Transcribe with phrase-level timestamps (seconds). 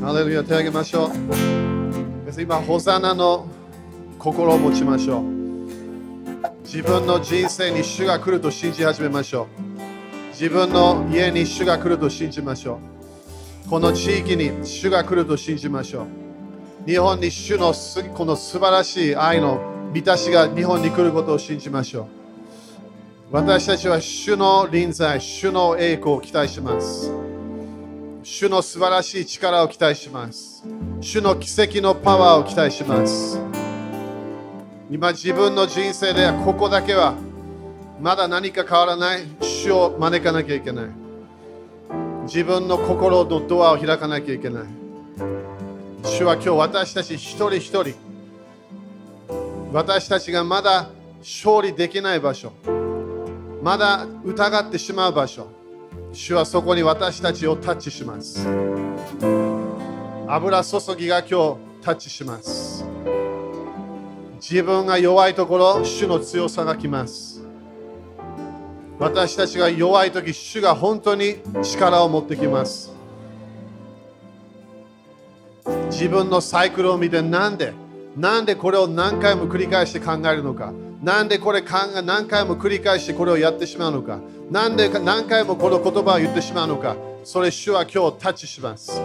[0.00, 2.40] ハレルヤ手を挙げましょう。
[2.40, 3.48] 今、ホザナの
[4.18, 5.22] 心を持ちましょう。
[6.62, 10.30] 自分の人生に主が来ると信じ始めましょう。
[10.30, 12.78] 自分の家に主が来ると信じましょ
[13.66, 13.68] う。
[13.68, 16.06] この地域に主が来ると信じましょ
[16.86, 16.88] う。
[16.88, 19.60] 日本に主のすこの素晴らしい愛の
[19.92, 22.06] 満たしが日本に来ることを信じましょう。
[23.32, 27.12] 私たちは主の臨在、主の栄光を期待します。
[28.30, 30.62] 主の素晴らしい力を期待します。
[31.00, 33.40] 主の奇跡のパワーを期待します。
[34.90, 37.14] 今自分の人生ではここだけは
[37.98, 40.84] まだ何か変わらない主を招かなきゃいけない。
[42.24, 44.64] 自分の心のドアを開かなきゃいけない。
[46.04, 47.94] 主は今日私たち一人一人
[49.72, 52.52] 私たちがまだ勝利できない場所
[53.62, 55.57] まだ疑ってしまう場所
[56.12, 58.46] 主はそこに私たちをタッチします。
[60.26, 62.84] 油注ぎが今日タッチします。
[64.40, 67.42] 自分が弱いところ主の強さが来ます。
[68.98, 72.92] 私たちが弱い時主が本当に力を持ってきます。
[75.90, 77.72] 自分のサイクルを見てなんで
[78.16, 80.72] なんでこれを何回も繰り返して考えるのか。
[81.02, 84.18] なんでこれ何回も繰り返してこれをやってしまうのか。
[84.50, 86.96] なんで何回もこの言葉を言ってしまうのか。
[87.24, 89.00] それ主は今日タッチします。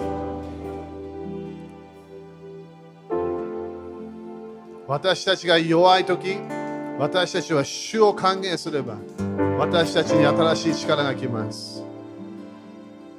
[4.87, 6.37] 私たちが弱い時
[6.99, 8.97] 私たちは主を還元すれば
[9.57, 11.83] 私たちに新しい力が来ます。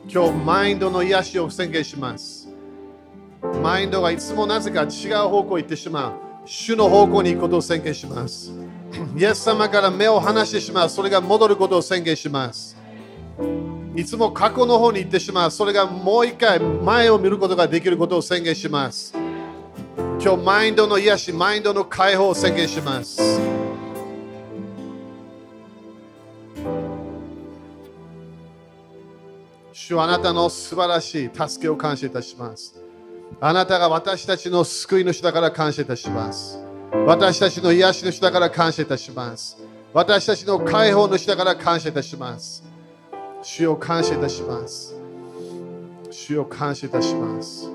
[0.08, 2.48] 今日マインドの癒しを宣言します。
[3.62, 6.23] マインドがいつもなぜか違う方向に行ってしまう。
[6.46, 8.52] 主の方向に行くことを宣言します。
[9.16, 10.88] イエス様から目を離してしまう。
[10.88, 12.76] それが戻ることを宣言します。
[13.96, 15.50] いつも過去の方に行ってしまう。
[15.50, 19.14] それがもう一回前を見ることができることを宣言します。
[20.20, 23.40] 今日マインドの癒しマインドの解放を宣言します。
[29.72, 32.83] 主はあなたの素晴らしい助けを感謝いたします。
[33.40, 36.58] あなたが私たちの救い主だから感謝いたします。
[37.06, 39.58] 私たちの癒し主だから感謝いたします。
[39.92, 42.62] 私たちの解放主だから感謝いたします。
[43.42, 44.94] 主を感謝いたします。
[46.10, 47.70] 主を感謝いたします。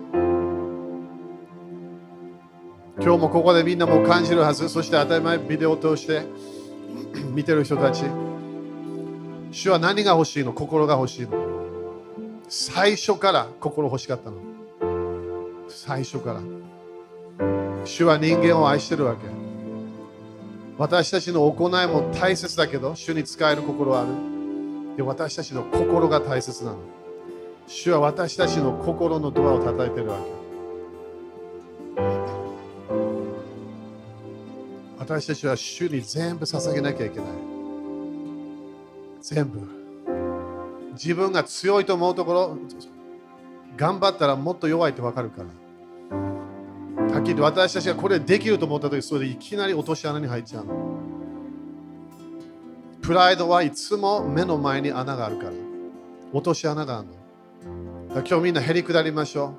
[3.01, 4.67] 今日もここでみんなも感じるはず。
[4.69, 6.23] そして当たり前ビデオを通して
[7.33, 8.03] 見てる人たち。
[9.51, 10.53] 主は何が欲しいの？
[10.53, 11.31] 心が欲しいの？
[12.49, 14.48] 最初から心欲しかったの。
[15.81, 16.41] 最初から。
[17.85, 19.21] 主は人間を愛してるわけ。
[20.77, 24.09] 私たちの行いも大切だけど主に使える心はある。
[24.97, 26.77] で私たちの心が大切なの。
[27.65, 30.39] 主は私たちの心のドアを叩いてるわけ。
[34.99, 37.27] 私たちは主に全部捧げなきゃいけない。
[39.21, 39.61] 全部。
[40.91, 42.57] 自分が強いと思うところ
[43.77, 45.58] 頑張ったらもっと弱いって分かるから。
[47.19, 50.97] はっきり私たちがこれできると思った時、それでいきなり落とし穴に入っちゃうの。
[53.01, 55.51] プライドはいつも目の前に穴があるから。
[56.31, 57.07] 落とし穴がある
[58.07, 58.15] の。
[58.15, 59.53] だ今日みんなへり下りましょ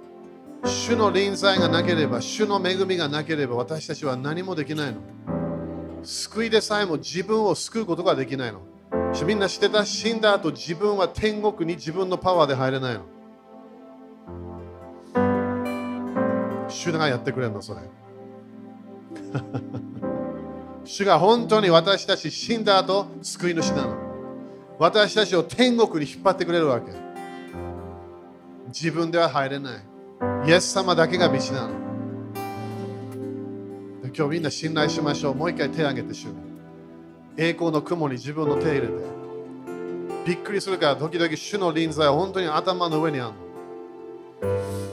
[0.64, 0.68] う。
[0.68, 5.00] 主の臨在がなければ、主の恵みがなければ私たちは何もできないの。
[6.02, 8.62] 救いでさえも自分を救うことができないの。
[9.26, 9.84] みんな知ってた？
[9.84, 13.02] 死んだ後自分は天国に自分のパワーで入れないの。
[16.70, 17.80] 主がやってくれるの、それ。
[20.84, 23.96] 主が本当に私たち死んだ後、救い主なの。
[24.78, 26.92] 私たちを天国に引っ張ってくれるわけ。
[28.68, 29.82] 自分では入れない。
[30.46, 31.74] イエス様だけが道なの。
[34.16, 35.34] 今日みんな信頼しましょう。
[35.34, 36.28] もう一回手を挙げて主。
[37.36, 38.92] 栄光の雲に自分の手を入れて。
[40.26, 43.32] びっくりするから、時々主の臨在は本当に頭の上にあ
[44.42, 44.89] るの。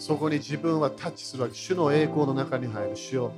[0.00, 1.54] そこに自分はタッチするわけ。
[1.54, 2.96] 主の栄光の中に入る。
[2.96, 3.32] 主よ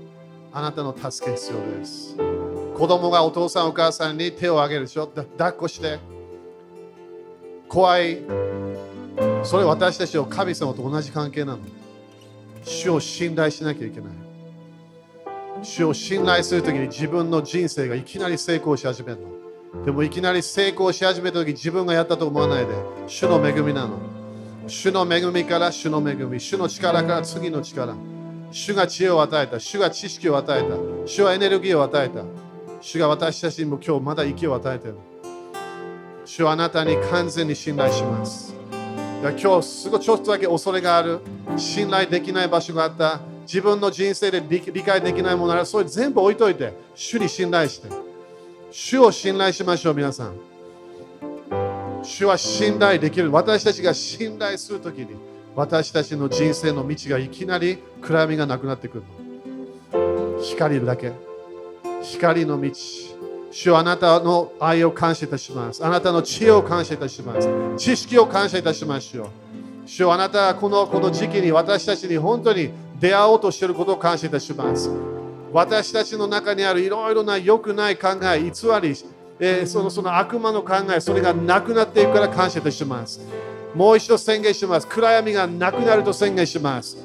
[0.53, 2.17] あなたの助け必要です。
[2.17, 5.11] 子供がお父さんお母さんに手を挙げるでしょ。
[5.13, 5.99] だ抱っこして。
[7.69, 8.19] 怖い。
[9.43, 11.59] それ私たちは神様と同じ関係なの。
[12.63, 14.13] 主を信頼しなきゃいけない。
[15.65, 19.19] 主を信頼するときに自分の人生がいきなり成功し始める
[19.75, 19.85] の。
[19.85, 22.73] でもいきなり成功し始めたと自分がやったと思わないで。
[23.09, 24.22] 主の恵みなの。
[24.67, 27.95] 主の恵みから主の恵み、主の力から次の力。
[28.51, 30.77] 主が知恵を与えた、主が知識を与えた、
[31.07, 32.25] 主はエネルギーを与えた。
[32.81, 34.97] 主が私たちにも今日まだ息を与えている。
[36.25, 38.55] 主はあなたに完全に信頼します。
[39.23, 41.21] 今日すごいちょっとだけ恐れがある
[41.57, 47.89] 信頼できない場所があった自分の人生で理理解できないものならそれ全部置いといて主に信頼して
[48.73, 50.52] 主を信頼しましょう皆さん
[52.03, 53.31] 主は信頼できる。
[53.33, 55.09] 私たちが信頼するときに
[55.55, 59.05] 私たちの人生の道がいきなり暗闇がなくなってくる。
[59.93, 61.13] の光だけ。
[62.03, 62.71] 光の道。
[63.51, 65.85] 主はあなたの愛を感謝いたします。
[65.85, 67.49] あなたの知恵を感謝いたします。
[67.77, 69.27] 知識を感謝いたしましょう
[69.85, 74.91] 主はあなたはこのこの時期に私たちに本当に出会おうとしていることを感謝いたします。
[75.53, 78.51] 私たちの中にあるいろいろな良くない考え偽
[78.81, 78.97] り
[79.45, 83.21] えー、そのその悪魔の考え、それがなくなっていくから感謝いたします。
[83.75, 84.87] もう一度宣言します。
[84.87, 86.97] 暗闇がなくなると宣言します。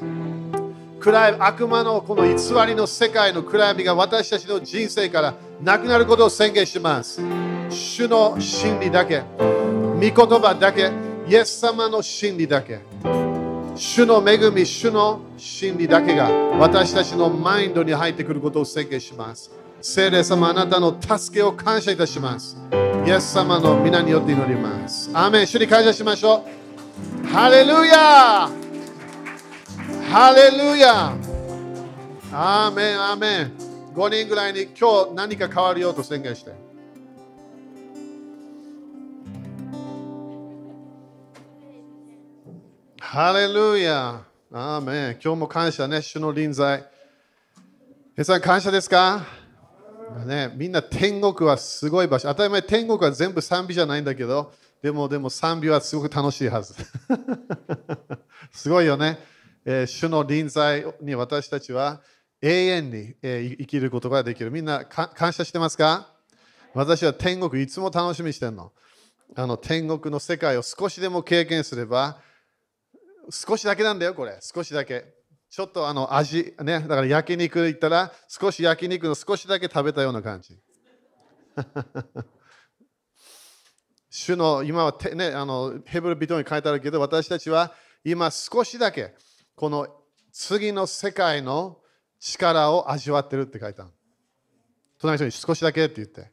[0.99, 2.33] 暗い悪魔のこの偽
[2.67, 7.19] りの世界の暗闇が私たちの人生からなくなることを宣言します。
[7.71, 10.91] 主の真理だけ、御言葉だけ、
[11.27, 12.81] イエス様の真理だけ、
[13.75, 16.29] 主の恵み、主の真理だけが
[16.59, 19.49] 私たちのマインドに入ってくることを宣言します。
[19.79, 22.57] 聖霊様、あなたの助けを感謝いたします。
[23.05, 25.09] イエス様の皆によって祈ります。
[25.13, 26.45] アーメン主に感謝しましょ
[27.23, 27.25] う。
[27.27, 28.49] ハレルヤ
[30.09, 31.15] ハレルヤ
[32.33, 33.53] アーメン、アーメン。
[33.95, 36.51] 5人ぐらいに今日何か変わるようと宣言して。
[42.99, 44.21] ハレルヤ
[44.51, 45.19] アーメン。
[45.23, 46.83] 今日も感謝ね、主の臨在。
[48.15, 49.36] 皆さん感謝ですか？
[50.25, 52.27] ね、みんな天国はすごい場所。
[52.29, 56.73] 当たり前、天国は全部賛美じゃないんだけど、でも、でも賛美はすごく楽しいはず。
[58.51, 59.19] すごいよね、
[59.65, 62.01] えー主の臨在に私たちは
[62.41, 64.51] 永遠に、えー生きることができる。
[64.51, 66.13] みんな感謝してますか？
[66.73, 68.71] 私は天国いつも楽しみしてるの。
[69.35, 72.21] あの天国の世界を少しでも経験すれば、
[73.29, 74.39] 少しだけなんだよ、これ。
[74.41, 75.16] 少しだけ。
[75.49, 80.59] ちょっとあの味、ね、だから焼肉行ったら、少し焼肉の少しだけ食べたような感じ。
[84.09, 87.73] 主の今はて、ね、あのヘブル人に書いてあるけど、私たちは
[88.03, 89.15] 今少しだけ
[89.55, 89.87] この
[90.31, 91.81] 次の世界の
[92.19, 93.91] 力を味わってるって書いてある。
[94.99, 96.31] 隣の人に少しだけって言って。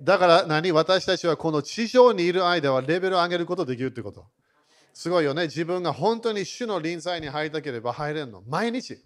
[0.00, 0.72] だから何？
[0.72, 4.26] 私たちはこの地上にいる間はレベルを上げることができるってこと。
[4.98, 5.44] すごいよね。
[5.44, 8.42] 自分が本当に主の臨在に入りたければ入れるの。
[8.48, 8.98] 毎日。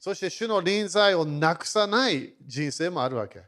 [0.00, 3.40] そして主の臨在をなくさない人生もあるわけ。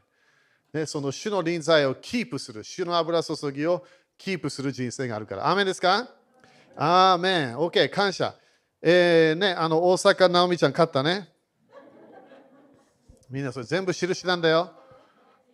[0.71, 3.83] ね、その主の臨在をキープする、主の油注ぎを
[4.17, 5.49] キープする人生があるから。
[5.49, 6.07] アーメンですか？
[6.77, 7.57] アーメン。
[7.57, 8.33] OK、感謝。
[8.81, 11.27] えー、ね、あの、大阪直美ちゃん勝ったね。
[13.29, 14.71] みんなそれ全部印なんだよ。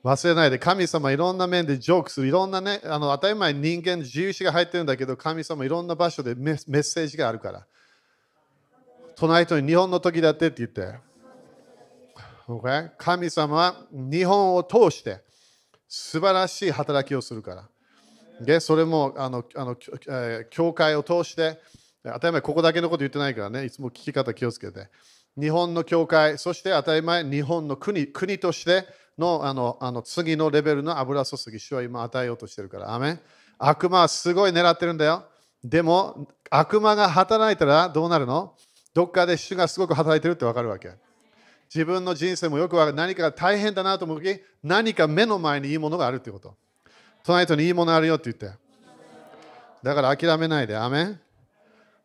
[0.03, 7.65] 忘れないで、神様いろんな面でジョークする、いろんなね、あの当たり前人間自由意志が入ってるんだけど、神様いろんな場所でメッセージがあるから。
[9.15, 11.00] 隣人に日本の時だってって言って。
[12.47, 12.91] Okay?
[12.97, 15.21] 神様は日本を通して
[15.88, 17.69] 素晴らしい働きをするから。
[18.41, 19.77] でそれもあのあの、
[20.50, 21.59] 教会を通して、
[22.03, 24.89] 当たり前ここだけのこと言ってないからね、いつも聞き方気をつけて。
[25.39, 28.85] 日本の教会、そして当たり前日本の国国として
[29.18, 32.94] のあのあの次のレベルの油注ぎ、主は今与えようとしてるから。
[32.94, 33.19] アメ
[33.57, 35.25] 悪魔はすごい狙ってるんだよ。
[35.63, 38.55] でも悪魔が働いたらどうなるの？
[38.93, 40.91] どっかで主がすごく働いてるってわかるわけ。
[41.74, 42.98] 自分の人生もよくわかる。
[42.98, 46.55] 何か大変だなと思うとき、何か目の前にいいものがあるってこと。
[47.24, 48.60] 隣人にいいものあるよって言って。
[49.82, 50.77] だから諦めないで。
[50.77, 51.17] アメ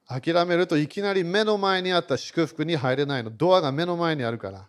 [0.07, 3.31] 諦めるといきなり目の前にあった祝福に入れないの。
[3.31, 4.69] ドアが目の前にあるから。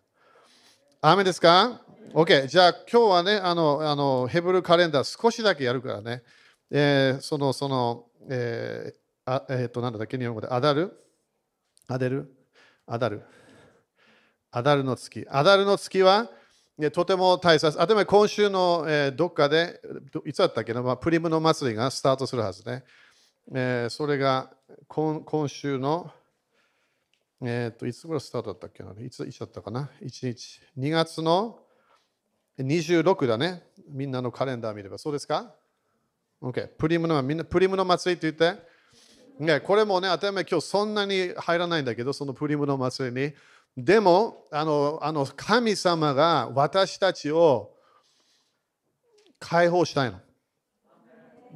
[1.02, 1.80] アーメンですか？
[2.14, 2.48] ?OK。
[2.48, 6.24] じゃあ今日はね、あの、あのヘブルカレンダー少しだけやるからね。
[6.72, 10.48] えーその、その、えーあえーと、なんだっけ、日本語で？
[10.48, 10.92] アダル？
[11.88, 12.36] アデル？
[12.88, 13.24] アダル？
[14.52, 15.28] アダルの月。
[15.30, 16.30] アダルの月は、
[16.94, 17.80] とても大切。
[17.80, 19.80] あと今週の、えーどっかで、
[20.26, 20.74] いつだったっけ？
[20.74, 22.84] な、まあ、プリムの祭りがスタートするはずね。
[23.54, 24.52] えーそれが
[24.88, 26.12] 今今週の、
[27.42, 28.94] えーと、いつ頃スタートだったっけな？
[29.00, 30.62] いついつだったかな ?1 日。
[30.78, 31.60] 2月の
[32.64, 33.64] 26だね。
[33.90, 34.98] みんなのカレンダー見れば。
[34.98, 35.54] そうですか
[36.42, 36.68] ?OK。
[36.78, 38.62] プリムの、みんなプリムの祭りって言って？
[39.40, 43.34] ね、これもね、当たり前今日そんなに入らないんだけど、そのプリムの祭りに。
[43.78, 47.72] でも、あの、あの神様が私たちを
[49.40, 50.20] 解放したいの。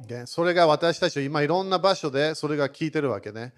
[0.08, 3.52] でそれが私たちは今いろんな場所でそれが聞いてるわけね。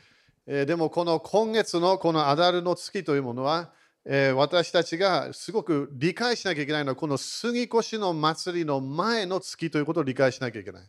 [0.47, 3.73] えーでもこの今月のこのアダルの月というものは、
[4.09, 10.83] え私たちがすごく理解しなきゃいけないのはこの杉越の祭りの前の月ということを理解しなきゃいけない。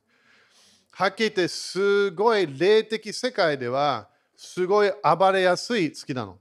[0.91, 6.37] はっきり言ってすごい霊的世界ではすごい暴れやすい月なの。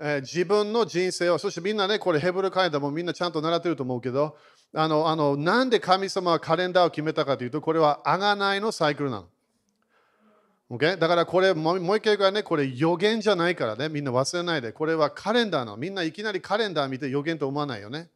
[0.00, 4.36] えー、自分の人生を、そしてみんなね、これヘブルカレンダーもみんなちゃんと習ってると思うけど、
[4.72, 9.28] あの、あのなんで神様はカレンダーを決めたかというと、これはあがないのサイクルなの。
[10.70, 10.96] Okay?
[10.96, 14.72] だからこれもう一回言うからね、これ予言じゃないからね、みんな忘れないで。
[14.72, 15.76] これはカレンダーの。
[15.76, 18.08] みんないきなりカレンダー見て予言と思わないよね。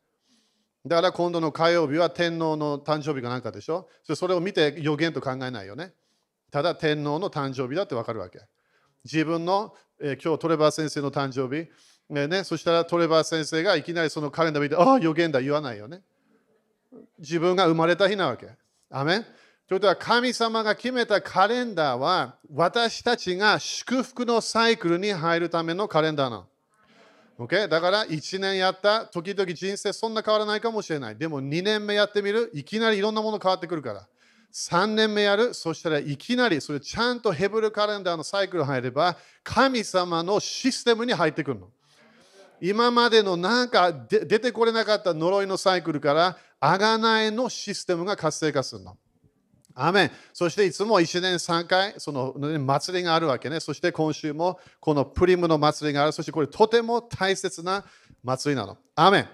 [0.87, 5.95] だから今度の火曜日は天皇の誕生日かなんかでしょそれを見て予言と考えないよね。
[6.51, 8.39] ただ天皇の誕生日だってわかるわけ。
[9.05, 11.69] 自分の、えー、今日トレバー先生の誕生日、
[12.11, 16.03] えー、ね、そしたらトレバー先生がいきなりそのカレンダー見て、ああ、予言だ言わないよね。
[17.19, 18.49] 自分が生まれた日なわけ。
[18.91, 19.27] アメン
[19.67, 26.47] ということは神様が決めたカレンダーは私たちが祝福のサイクルに入るためのカレンダーなの。
[27.39, 27.67] Okay?
[27.67, 31.17] だから1年やった時々人生そんな変わらないかもしれない。
[31.17, 32.51] でも2年目やってみる？
[32.53, 34.07] いきなりいろんなもの変わってくるから。
[34.53, 41.71] 3年目やるそしたらいきなりそれちゃんとヘブルカレンダーのサイクル入れば神様のシステムに入ってくるの。
[42.61, 48.97] 今までのなんか出てこれなかった呪いのサイクルからあがないのシステムが活性化するの。
[49.75, 53.61] アメンそしていつも1年3回、その祭りがあるわけね。
[53.61, 56.13] そして今週もこのプリムの祭りがある。
[56.13, 57.85] そしてこれとても大切な
[58.23, 58.79] 祭りなの。
[58.95, 59.29] アメン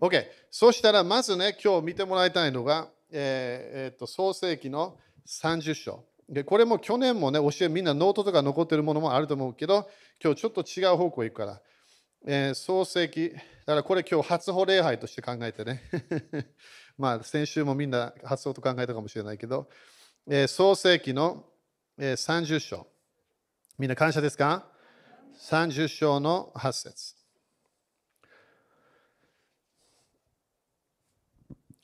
[0.00, 0.24] OK。
[0.50, 4.96] そしたらまずね、今日見てもらいたいのが、えーえー、と創世記の
[5.26, 6.04] 30章。
[6.28, 9.88] で、これも去年もね、教えみんなノートとか残ってるものもあると思うけど、
[10.22, 11.60] 今日ちょっと違う方向行くから。
[12.24, 13.36] えー、創世記、だ
[13.66, 15.82] からこれ今日初歩礼拝として考えてね。
[16.98, 19.68] まあ、先週もみんな発想と考えたかもしれないけど、
[20.28, 21.44] えー、創世記の、
[21.98, 22.86] えー、30章。
[23.78, 24.66] みんな感謝ですか
[25.40, 27.14] ?30 章の8節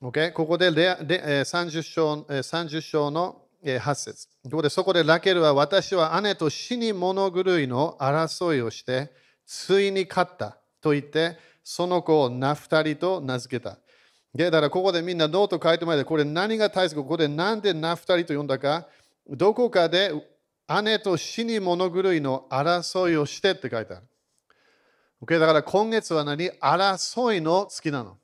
[0.01, 0.33] OK?
[0.33, 9.11] ここでレで、えー、30, 章、30章の、8節ここでそこでラケルは私は姉と死に物狂いの争いをして
[9.45, 13.79] ついに勝ったと言ってその子をナフタリと名付けた。
[14.45, 18.87] だからここでみんなノート書いてもらって、これ何が大切か、ここでなんでナフタリと呼んだか、
[19.29, 20.13] どこかで
[20.83, 25.41] 姉と死に物狂いの争いをしてって書いてある。
[25.41, 26.51] だから今月は何？
[26.61, 28.17] 争いの月なの。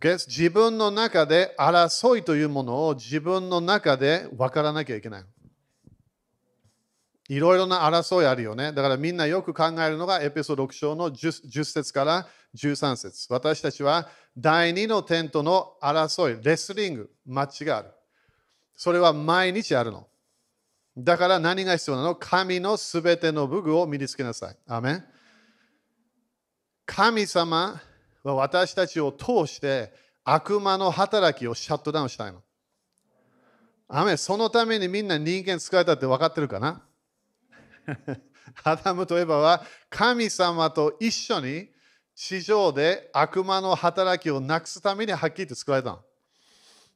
[0.00, 5.24] 自分の中で争いというものを自分の中で分からなきゃいけない。
[7.28, 8.72] いろいろな争いあるよね。
[8.72, 17.90] だからみんなよく考えるのがエペソード6章の 10, 10節から13節私たちは第2のテントの争い、レスリング、マッチがある。
[18.74, 20.06] それは毎日あるの。
[20.96, 22.14] だから何が必要なの？
[22.16, 24.56] 神のすべての武具を身につけなさい。
[24.66, 25.04] アメン
[26.86, 27.80] 神様
[28.24, 29.92] は私たちを通して
[30.24, 32.42] 悪魔の働きをシャットダウンしたいの。
[33.88, 36.82] アメそのためにみんな人間使えたって分かってるかな？
[38.64, 41.68] アダムとエバは神様と一緒に
[42.20, 46.00] 地上で悪魔の働きをなくすためにはっきりと作られたの。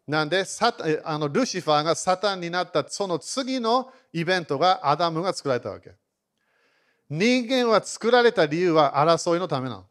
[0.04, 0.74] なんでサ
[1.04, 5.92] あのルシファーがサタンになったその次のイベントがアダムが作られたわけ。
[7.08, 9.86] 人間は作られた理由は争いのためなの。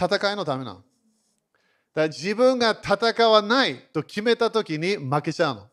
[0.00, 0.84] 戦いのためなの。
[1.94, 5.68] だ自分が戦わないと決めたときに負けちゃうの。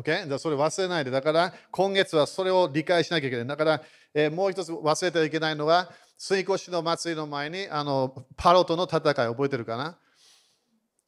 [0.00, 0.28] Okay?
[0.28, 1.10] だそれ忘れないで。
[1.10, 3.46] だから今月はそれを理解しなきゃいけない。
[3.46, 3.82] だから、
[4.14, 9.96] えー、もう一つ忘れてはいけないのは、水越の祭りの前にあのパロとの戦い覚えてるかな？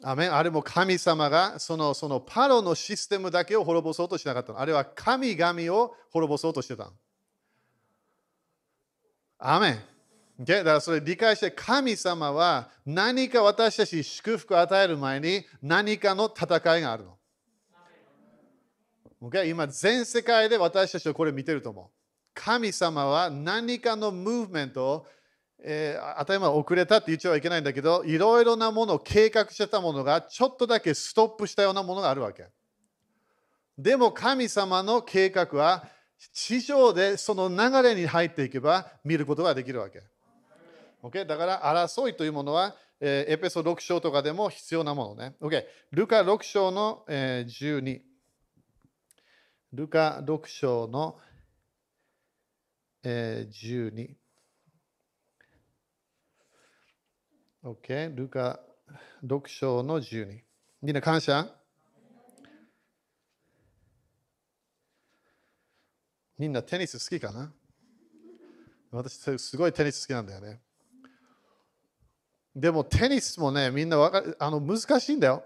[0.04, 4.60] ああれも神様がそのそのパロのシステムだけを滅ぼそうとしなかったの。
[4.60, 6.92] あれは神々を滅ぼそうとしてたの。
[9.38, 10.44] アメン。
[10.44, 17.17] だからそれ理解して神様は何か私たち祝福を与える前に何かの戦いがあるの。
[19.22, 19.48] Okay?
[19.48, 21.86] 今、全世界で私たちはこれ見てると思う。
[22.34, 25.06] 神様は何かのムーブメントを、
[25.60, 32.46] えー、当たり前遅れたって言っちゃいけないんだけど、いろいろなものを計画してたものがちょっとだけストップしたようなものがあるわけ。
[33.76, 35.88] でも神様の計画は
[36.32, 40.02] 地上でその流れに入っていけば見ることができるわけ。
[41.02, 41.24] Okay?
[41.26, 45.34] だから争いというものは、えー、エペソ6章とかでも必要なものね。
[45.40, 45.64] Okay?
[45.92, 48.00] ルカ6章の、えー、12。
[49.72, 51.18] ルカ6章の、
[53.02, 54.16] えー、12。
[57.64, 58.16] OK。
[58.16, 58.60] ルカ
[59.22, 60.40] 6章の12。
[60.80, 61.46] みんな感謝？
[66.38, 67.52] みんなテニス好きかな？
[68.90, 70.62] 私すごいテニス好きなんだよね。
[72.56, 75.44] でもテニスもね、みんなわかあの難しいんだよ。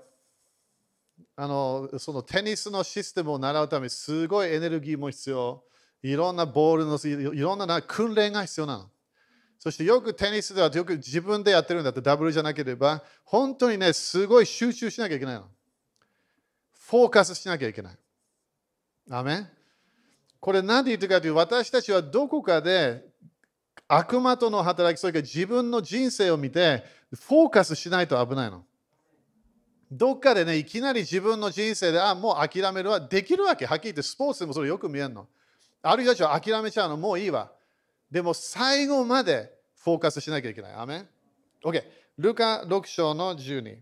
[1.34, 5.62] あのそのテニスのシステムを習うためにすごいエネルギーも必要。
[6.02, 8.90] いろんなボールのいろんな訓練が必要なの。
[9.58, 15.46] そしてよくテニスではよく自分でやってるんだってダブルじゃなければ本当にねすごい集中しなきゃいけないの。
[16.72, 17.98] フォーカスしなきゃいけない。
[19.10, 19.46] アメ
[20.40, 23.04] これ何で言ってるかというと私たちはどこかで
[23.86, 26.82] 悪魔との働き、それから自分の人生を見て
[27.14, 28.64] フォーカスしないと危ないの。
[29.94, 33.66] どっかでね、いきなり自分の人生で、あ、もう諦めるはできるわけ。
[33.66, 35.28] はっきり言って、スポーツでもそれよく見えるの。
[35.82, 37.52] ある人たちは諦めちゃうの、もういいわ。
[38.10, 40.74] でも最後までフォーカスしなきゃいけない。
[40.74, 41.08] アメン
[41.62, 41.82] ?OK。
[42.16, 43.78] ルカ6章の12。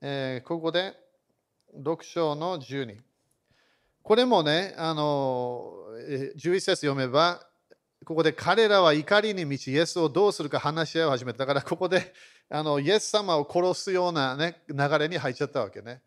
[0.00, 0.94] えー、ここで
[1.78, 2.96] 6章の12。
[4.02, 5.74] これもね、あの
[6.36, 7.46] 11節読めば、
[8.04, 11.38] ここで彼らは怒りに満ち、イエスをどうするか話し合いを始めた。
[11.38, 12.12] だからここで
[12.54, 16.02] あのイエス様を殺すような、ね、流れに入っちゃったわけね。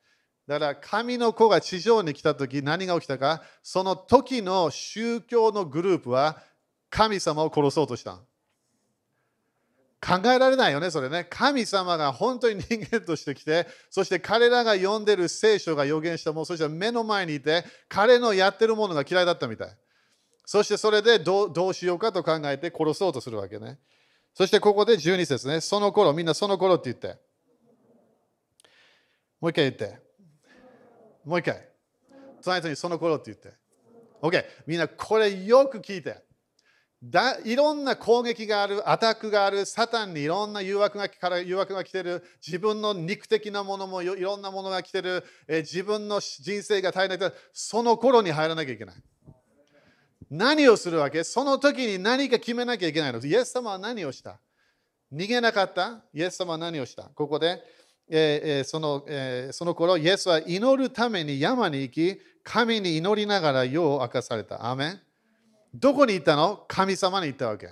[0.47, 3.41] だから神の子が地上に来た時何が起きたか？
[3.63, 6.37] その時の宗教のグループは
[6.91, 8.19] 神様を殺そうとした。
[9.99, 11.25] 考えられないよね、それね。
[11.27, 19.69] 神様が本当に人間として来て、そして彼らが読んでる聖書が予言したもの、そして目の前にいて、彼のやってるものが嫌いだったみたい。
[20.45, 23.79] そしてそれでどうしようかと考えて殺そうとするわけね。
[24.35, 25.61] そしてここで12節ね。
[25.61, 27.17] その頃、みんなその頃って言って。
[29.39, 29.97] もう一回言って。
[31.23, 31.69] もう一回。
[32.43, 33.53] 隣人にその頃って言って。
[34.21, 34.43] OK。
[34.67, 36.21] みんなこれよく聞いて。
[37.01, 48.95] だいろんな攻撃がある、アタックがある、サタンにいろんな誘惑がから誘惑が来てる、自分の肉的なものもいろんなものが来てる、え自分の人生が大変ないその頃に入らなきゃいけない。
[50.29, 51.23] 何をするわけ？
[51.23, 53.19] その時に何か決めなきゃいけないの？
[53.19, 54.39] イエス様は何をした？
[55.13, 56.03] 逃げなかった？
[56.13, 57.03] イエス様は何をした？
[57.03, 57.61] ここで、
[58.09, 64.65] えー、そのえー、その頃、イエスは祈るために山に行き、神に祈りながら世を明かされた。
[64.69, 65.01] アメン
[65.73, 66.65] どこに行ったの？
[66.67, 67.69] 神様に行ったわけ。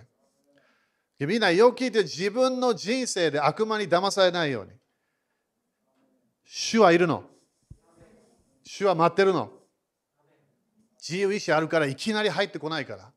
[1.19, 4.71] みんなよく聞いて自分の人生で悪魔に騙されないように。
[6.45, 7.23] 主はいるの？
[8.63, 9.51] 主は待ってるの？
[11.05, 13.11] 自由意志あるからいきなり入ってこないから。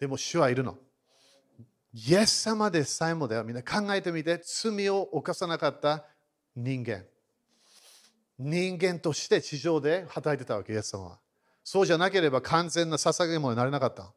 [0.00, 0.76] でも主はいるの。
[1.94, 3.44] イエス様でさえもだよ。
[3.44, 4.42] みんな考えてみて。
[4.44, 6.04] 罪を犯さなかった
[6.56, 7.04] 人間。
[8.38, 11.18] 人間として地上で働いてたわけ、イエス様は。
[11.62, 14.12] そうじゃなければ完全な捧げ物になれなかった。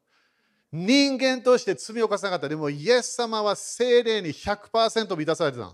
[0.71, 2.49] 人間として罪を犯さなかった。
[2.49, 5.71] でも、イエス様は精霊に100%満たされてた。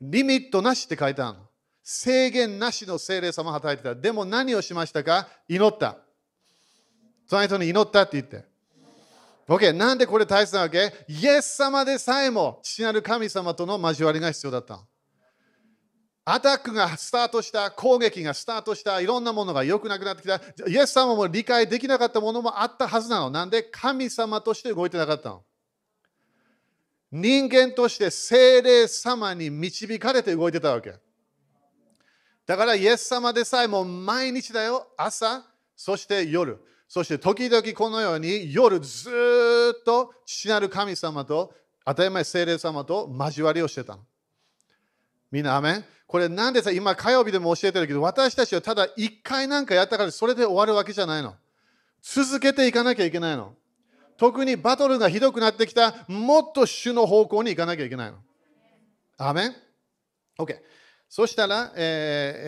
[0.00, 1.47] リミットなしって書いてあるの。
[1.90, 3.98] 制限なしの精霊様働いてた。
[3.98, 5.26] でも何をしましたか？
[5.48, 5.96] 祈った。
[7.26, 8.44] その人に祈ったって言って。
[9.48, 10.92] OK、なんでこれ大切なわけ？
[11.08, 14.84] イエス様でさえも父なる神様との交わりが必要だった。
[16.26, 20.42] アタックがスタートした、攻撃がスタートした、いろんなものが良くなくなってきた。
[20.68, 23.30] イエス様も理解できなかったものもあったはずなの。
[23.30, 25.42] なんで神様として動いてなかったの？
[27.10, 30.92] 人間として精霊様に導かれて動いてたわけ。
[32.48, 35.44] だからイエス様でさえも毎日だよ、朝、
[35.76, 36.58] そして夜。
[36.88, 39.10] そして時々このように夜ず
[39.78, 41.52] っと父なる神様と
[41.84, 44.02] 当たり前精霊様と交わりをしてたの。
[45.30, 51.34] みんな、アメンこれなんでさ、今火曜日でも教えてるけど、私たちはただ一回なんかやったからそれで終わるわけじゃないの。
[52.00, 53.52] 続けていかなきゃいけないの。
[54.16, 58.16] 特にバトルがひどくなってきた、もっと主の方向に行かなきゃいけないの。
[59.18, 59.54] アメン
[60.38, 60.77] ?OK。
[61.08, 61.82] そしたら、えー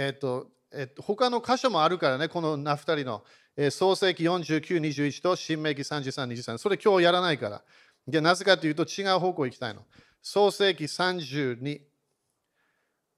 [0.07, 3.25] えーとえー、と他の箇所もあるからね、この2人の、
[3.57, 6.59] えー、創世記49、21と新明記33、23。
[6.59, 7.63] それ今日やらないから。
[8.07, 9.85] でなぜかというと違う方向行きたいの。
[10.23, 11.81] 創世記32。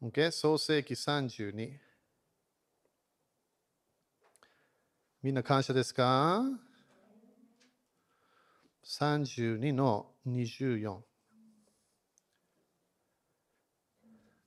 [0.03, 0.31] Okay?
[0.31, 1.71] 創世記32。
[5.23, 6.43] みんな感謝ですか
[8.85, 11.12] ?32 の24。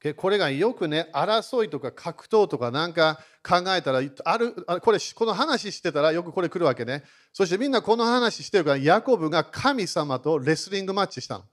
[0.06, 7.04] でこれがよくね、争いとか格闘とかなんか考えたら、あるこれこの話してたらよくこれ来るわけね。
[7.34, 11.46] そしてみんなこの話してるから、ヤコブが神様とレスリングマッチしたの。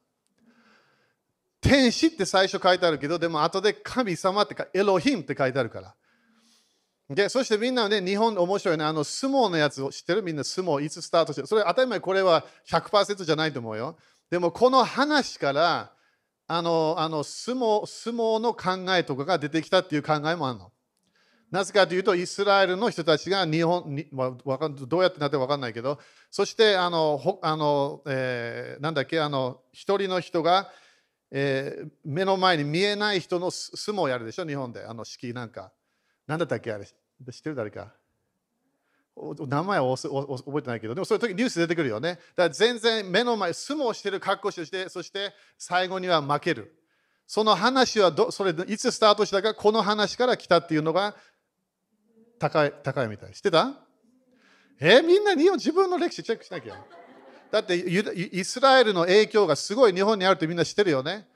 [1.63, 5.95] 天使って最初書いてあるけど、でも後で神様ってか、エロヒムって書いてあるから。
[7.09, 10.21] でそしてみんなね、日本面白いね、あの相撲のやつを知ってる？
[10.21, 11.47] みんな相撲いつスタートしてる？
[11.47, 13.97] それ当たり前これは100%じゃないと思うよ。
[14.31, 15.92] でもこの話から、
[16.55, 20.71] あのあの相撲相撲の考えとかが出てきたっていう考えもあるの。
[21.51, 25.99] なぜかというと、イスラエルの人たちが日本に、まあ、かどうやってなって分かんないけど、
[26.31, 30.71] そしてあのほあの、えーなんだっけ、あの一人の人が、
[31.31, 34.85] えー目の前に見えない人の相撲をやるでしょ、日本で。
[34.85, 35.73] あの式なんか。
[36.27, 36.85] なんだったっけ、あれ。
[36.85, 36.95] 知っ
[37.43, 37.95] てる誰か。
[39.15, 42.19] 名前は覚えてないけど、でもそういう時ニュース出てくるよね。
[42.35, 46.75] だから全然目の前、相撲してる格好して、そして最後には負ける。
[47.27, 51.15] その話はど、それいつスタートしたか、この話から来たっていうのが
[52.39, 53.33] 高い高いみたい。
[53.33, 53.73] 知ってた？
[54.81, 56.75] えみんな日本自分の歴史チェックしなきゃ。
[57.51, 61.29] だってイスラエルの影響がすごい日本にあるってみんな知ってるよね。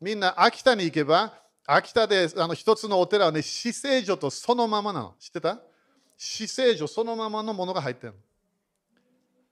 [0.00, 1.32] みんな秋田に行けば、
[1.66, 5.14] 秋田であの一つのお寺はね、死聖所とそのままなの。
[5.18, 5.60] 知ってた？
[6.24, 8.14] 死聖所そのままのものが入ってる。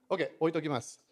[0.09, 1.03] OK、置いときます。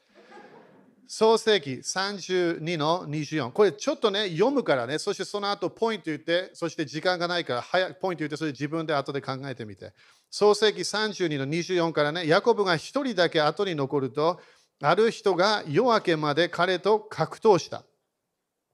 [1.06, 3.52] 創世記32の24。
[3.52, 9.92] これちょっとね、読むからね、そしてその後ポイント言って、そして時間がないから早くポイント言って、それ自分で後で考えてみて。
[10.32, 14.40] 創世記32の24からね、ヤコブが一人だけ後に残ると、
[14.82, 17.84] ある人が夜明けまで彼と格闘した。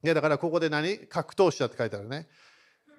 [0.04, 1.00] ね、だからここで何？
[1.00, 2.28] 格闘したって書いてあるね。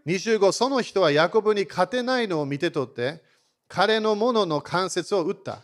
[0.07, 3.25] 25、その人はヤコブに勝てないのを見てとって、
[3.69, 5.63] 彼のものの関節を打った。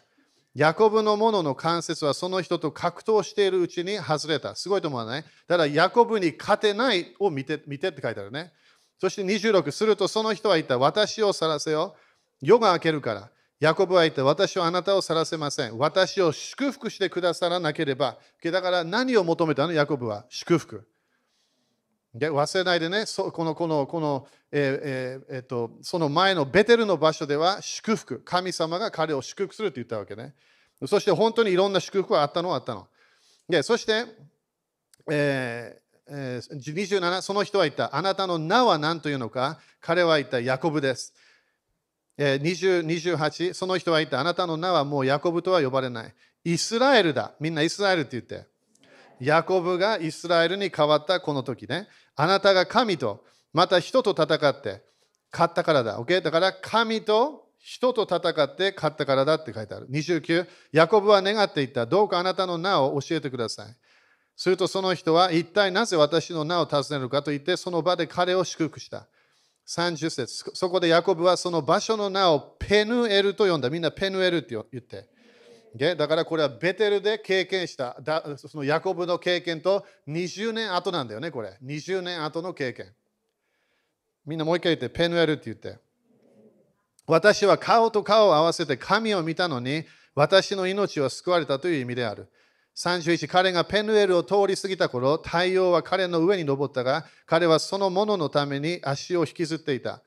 [0.55, 4.55] ヤコブのものの関節はその人と格闘しているうちに外れた。
[4.55, 5.25] すごいと思わない？
[5.49, 8.53] ただ、ヤコブに勝てないを見て見てって書いてあるね。
[9.01, 10.79] そして26、するとその人は言った。
[10.79, 11.97] 私を去らせよ。
[12.41, 13.31] 夜が明けるから。
[13.61, 14.25] ヤコブは言った。
[14.25, 15.79] 私はあなたを去らせません。
[15.79, 18.19] 私を祝福してくださらなければ。
[18.45, 19.73] だから何を求めたの？
[19.73, 20.87] ヤコブは祝福。
[22.15, 30.35] で忘れないでね、そこのこのこの、えーえーえーと、その前のベテルの場所では祝福、神様が彼を祝福すると言ったわけね。
[30.87, 32.87] そして本当にいろんな祝福があったのはあったの。
[33.49, 34.05] でそして、
[35.11, 41.15] えー、27、その人は言った、あなたの名は何というのか、彼は言った、ヤコブです。
[42.19, 46.15] 20 28、その人は言った、あなたの名はもうヤコブとは呼ばれない。
[46.45, 47.33] イスラエルだ。
[47.41, 48.52] みんなイスラエルって言って。
[49.21, 51.89] ヤコブがイスラエルに変わったこの時ね。
[52.17, 54.83] あなたが神と、また人と戦って、
[55.33, 56.01] 勝ったからだ。
[56.01, 56.21] OK?
[56.21, 59.89] だから神と人と戦って勝ったからだって書いてある。
[59.89, 61.87] 29、ヤコブは願っていった。
[61.87, 63.77] どうかあなたの名を教えてください。
[64.37, 69.07] するとその人は一体なぜ私の名を尋ねるかと言って、その場で彼を祝福した。
[69.69, 73.71] 30節そこでヤコブはその場所の名をペヌエルと呼んだ。
[73.71, 75.09] みんなペヌエルって言って。
[75.77, 81.57] だからこれはベテルで経験した、だそのヤコブの経験と20年後なんだよね、これ。
[81.65, 82.93] 20年後の経験。
[84.27, 85.79] みんなもう一回言って、ペヌエルって言って。
[87.07, 92.29] 私は顔と顔を合わせて神を見たのに、私の命は救われたという意味である。
[92.77, 100.03] 31、彼がペヌエルを通り過ぎた頃、太陽は彼の上に登ったが、彼はそのもののために足を引きずっていた。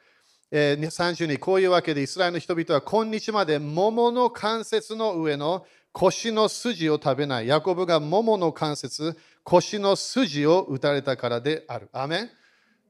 [0.52, 7.48] えー、32、こういうわけでイスラエルの人々は今日まで桃の関節の上の腰の筋を食べない。
[7.48, 11.90] ヤコブが桃の関節、腰の筋を打たれたからである。
[11.94, 12.30] アメン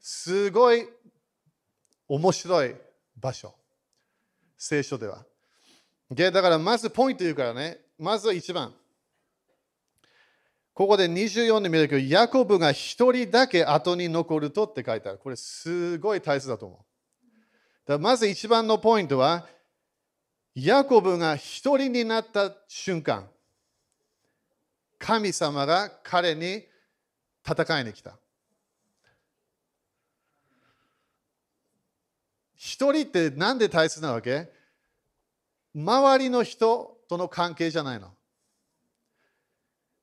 [0.02, 0.88] すごい
[2.08, 2.76] 面白い
[3.20, 3.54] 場所。
[4.58, 5.24] 聖書では。
[6.10, 7.80] だからまずポイント言うからね。
[7.98, 8.74] まずは一番。
[10.74, 15.20] ここで24で見るけど、ヤコブが一人だけ後に残るとって書いてある。
[15.20, 16.85] これすごい大切だと思う。
[17.86, 19.48] だまず一番のポイントは、
[20.56, 23.30] ヤコブが一人になった瞬間、
[24.98, 26.65] 神様が彼に
[27.48, 28.17] 戦いに来た。
[32.56, 34.50] 一人って何で大切なわけ？
[35.76, 38.14] 周りの人との関係じゃないの。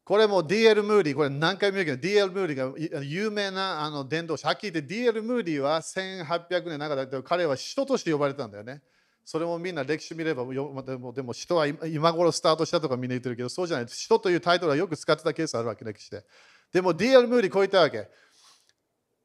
[0.04, 0.82] これも D.L.
[0.82, 2.32] ムーディ、これ何回も言うけど、D.L.
[2.32, 4.44] ムーディが有名なあの伝道師。
[4.44, 5.22] はっきり言って D.L.
[5.22, 8.82] ムーディは1800年の中だけど、彼は人として呼ばれたんだよね。
[9.24, 13.86] それもみんな歴史見れば、でもでも人は今頃スタートしたとかみんな言ってるけど、そうじゃない。
[13.86, 16.24] 人というタイトルはよく使ってたケースあるわけ、歴史で。
[16.72, 17.28] でも D.L.
[17.28, 18.08] ムーディこう言ったわけ。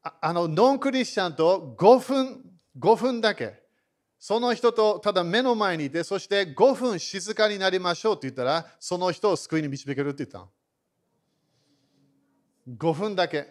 [0.04, 2.44] ああのノンクリスチャンと5分、
[2.80, 3.63] 5分だけ。
[4.20, 10.50] その人とただ目の前にいて、そして5分静かになりましょうって言ったら、その人を救いに導けるって言ったの。
[12.67, 13.47] 5分だけ。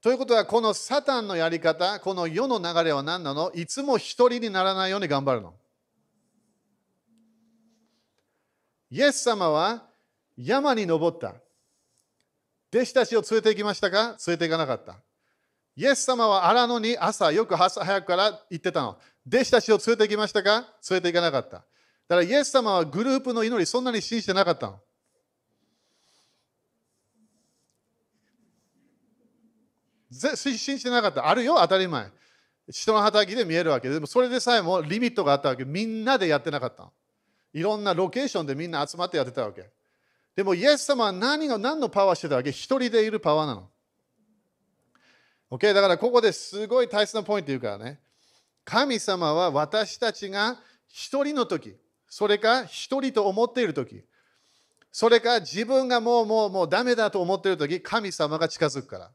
[0.00, 3.50] ということは、このサタンのやり方、この世の流れは何なの？
[3.52, 5.54] いつも一人にならないように頑張るの。
[8.90, 9.84] イエス様は
[10.36, 11.34] 山に登った。
[12.72, 14.16] 弟子たちを連れて行きましたか？
[14.26, 14.96] 連れて行かなかった。
[15.74, 18.98] イエス様は荒野に朝、よく朝早くから行ってたの。
[19.26, 20.66] 弟子たちを連れて行きましたか？
[20.90, 21.56] 連れて行かなかった。
[21.56, 21.62] だ
[22.08, 24.80] からイエス様はグループの祈りそんなに信じてなかったの。
[30.10, 31.28] 信じてなかった。
[31.28, 32.10] あるよ、当たり前。
[32.70, 33.98] 人の働きで見えるわけで。
[33.98, 35.64] もそれでさえもリミットがあったわけ。
[35.64, 36.90] みんなでやってなかった。
[37.54, 39.70] いろんなロケーションでみんな集まってやってたわけ。
[40.36, 42.50] でもイエス様は何が何のパワーしてたわけ？
[42.50, 43.68] 一人でいるパワーなの。
[45.50, 48.00] OK だからここですごい大切なポイント言うからね。
[48.64, 51.74] 神様は私たちが一人の時
[52.06, 54.04] それか一人と思っている時
[54.92, 59.10] それか自分がもうもうもうダメだと思っている時神様が近づくから。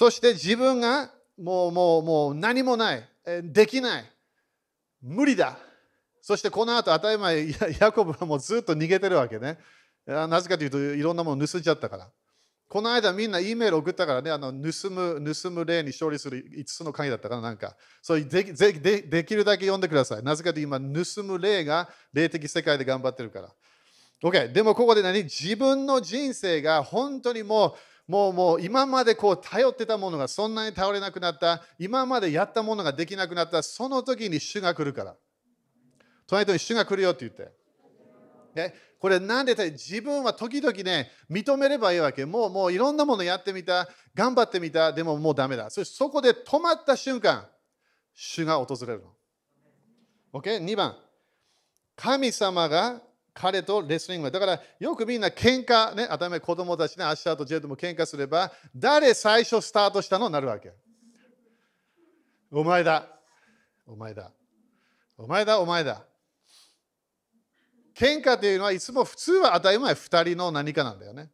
[0.00, 3.06] そして自分がもうもうもう何もない、
[3.42, 4.04] できない、
[5.02, 5.58] 無理だ。
[6.22, 9.58] そしてこの後当たり前、ヤコブはもうずっと逃げてるわけね。
[10.06, 12.08] なぜかというといろんなもの盗んじゃったから。
[12.66, 20.22] この間みんな E メール送ったからね、あの盗む盗む例に勝利する5つの鍵だったからなんか、そうでででできるだけ読んでください。
[20.22, 23.52] なぜかというと今、盗む例が霊的世界で頑張ってるから。
[24.22, 25.24] OK、でもここで何？
[25.24, 27.74] 自分の人生が本当にもう
[28.10, 35.14] もうもう今までこう頼ってたものがそんなに頼れなくなった、今までやったものができなくなった、その時に主が来るから。
[36.26, 37.52] 隣人に主が来るよって言って。
[38.56, 42.26] ね、これなんで自分は時々ね、認めればいいわけ。
[42.26, 45.70] もうもういろんなものやってみた、頑張ってみた、でももうダメだ。
[45.70, 47.46] そしてそこで止まった瞬間、
[48.12, 49.14] 主が訪れるの。
[50.40, 50.96] OK?2 番。
[51.94, 53.00] 神様が
[53.32, 60.26] 彼とレスリングだからよくみんな喧嘩ね、当たり前子供たちね、明日とジェットも喧嘩すれば、誰最初スタートしたの？
[60.26, 60.72] になるわけ。
[62.50, 63.06] お前だ。
[63.86, 64.32] お前だ。
[65.16, 66.04] お前だ、お前だ。
[67.94, 71.30] 喧嘩というのはいつも普通は当たり前2人の何かなんだよね。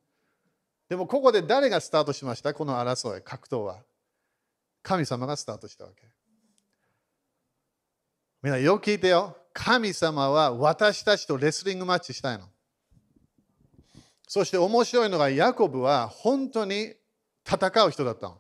[0.89, 2.55] でもここで誰がスタートしました？
[2.55, 3.83] この争い、格闘は。
[4.83, 6.07] 神様がスタートしたわけ。
[8.43, 9.37] みんなよく聞いてよ。
[9.59, 12.45] 神様は私たちとレスリングマッチしたいの。
[14.29, 16.93] そして面白いのが、ヤコブは本当に
[17.49, 18.39] 戦う人だったの。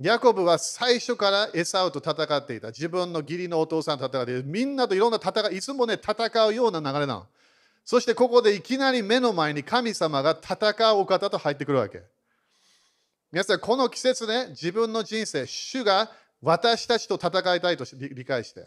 [0.00, 2.68] ヤコブは最初からエサウと戦っていた。
[2.68, 4.48] 自分の義理のお父さんと戦っていた。
[4.48, 7.26] みんなといろんな戦い、いつもね、戦うような流れなの。
[7.84, 12.02] そしてここでいきなり目の前に神様が戦うお方と入ってくるわけ。
[13.30, 16.10] 皆さん、この季節ね、自分の人生、主が
[16.42, 18.66] 私たちと戦いたいと理解して。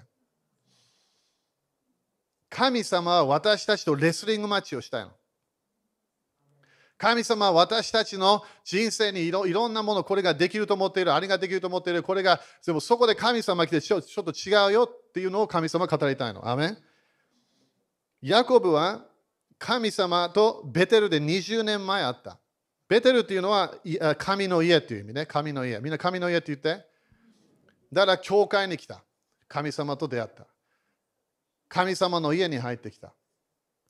[2.56, 5.12] 神様は私たちとレスリングマッチをしたいの。
[6.98, 16.48] 神様は私たちの人生にいろいろんなもの、これができると思っている、あれができると思っている、これが、でもそこで神様が来てちょ、ちょっと違うよっていうのを神様は語りたいの。
[16.48, 16.78] アメン
[18.22, 19.06] ヤコブは
[19.60, 22.40] 神様とベテルで20年前あった。
[22.88, 23.74] ベテルっていうのは
[24.18, 25.26] 神の家っていう意味ね。
[25.26, 25.78] 神の家。
[25.82, 26.86] みんな神の家って言って。
[27.92, 29.04] だから教会に来た。
[29.50, 30.48] 神様と出会った。
[31.68, 33.14] 神様の家に入ってきた。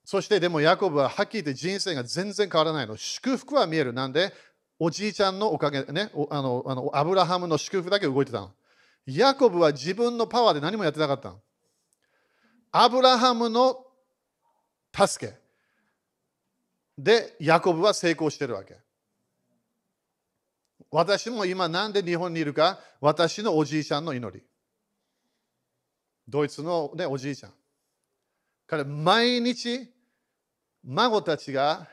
[0.03, 2.95] そしてでもヤコブははっきり言って人生が全然変わらないの。
[2.95, 3.91] 祝福は見える。
[3.93, 4.33] なんで
[4.77, 8.51] おじいちゃんのおかげでね、あのあのアブラハムの祝福だけ動いてたの。
[9.05, 11.41] ヤコブは自分のパワーで何もやってなかったの。
[12.71, 13.85] アブラハムの
[14.93, 15.33] 助け
[16.97, 18.77] でヤコブは成功してるわけ。
[20.91, 24.43] 私も今なんで日本にいるか、私のおじいちゃんの祈り。
[26.27, 27.53] ドイツの、ね、おじいちゃん。
[28.67, 29.91] 彼、毎日、
[30.84, 31.88] 孫たちが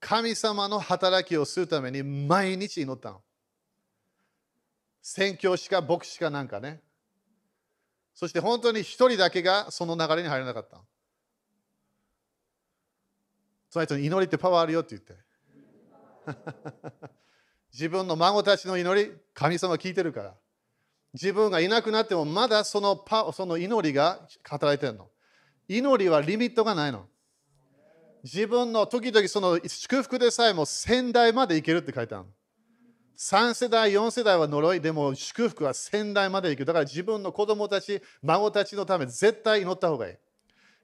[0.00, 3.22] 神様の働きをするために毎日祈ったの。
[5.02, 6.82] 宣教師か牧師かなんかね。
[8.14, 10.80] そして本当に一人だけがその流れに入らなかった。
[13.68, 15.16] その人に祈りってパワーあるよって言って。
[17.72, 20.34] 自分の孫たちの祈り、神様聞いてるから。
[21.12, 25.10] 自分がいなくなってもまだそのパその祈りが働いてるの。
[25.68, 27.06] 祈りはリミットがないの。
[28.22, 32.24] 自分の時々その祝福でさえも先代までいけるって書いてある。
[33.16, 36.64] 3世代、4世代は呪い、でも祝福は先代までいく。
[36.64, 40.14] だから自分の子供たち、孫たちのため絶対祈った方がいい。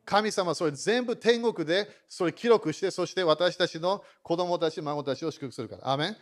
[0.05, 5.91] 神様それ全部天国でそれ記録して、そして私たちの子供たち、孫たちを祝福するから。
[5.91, 6.17] アメン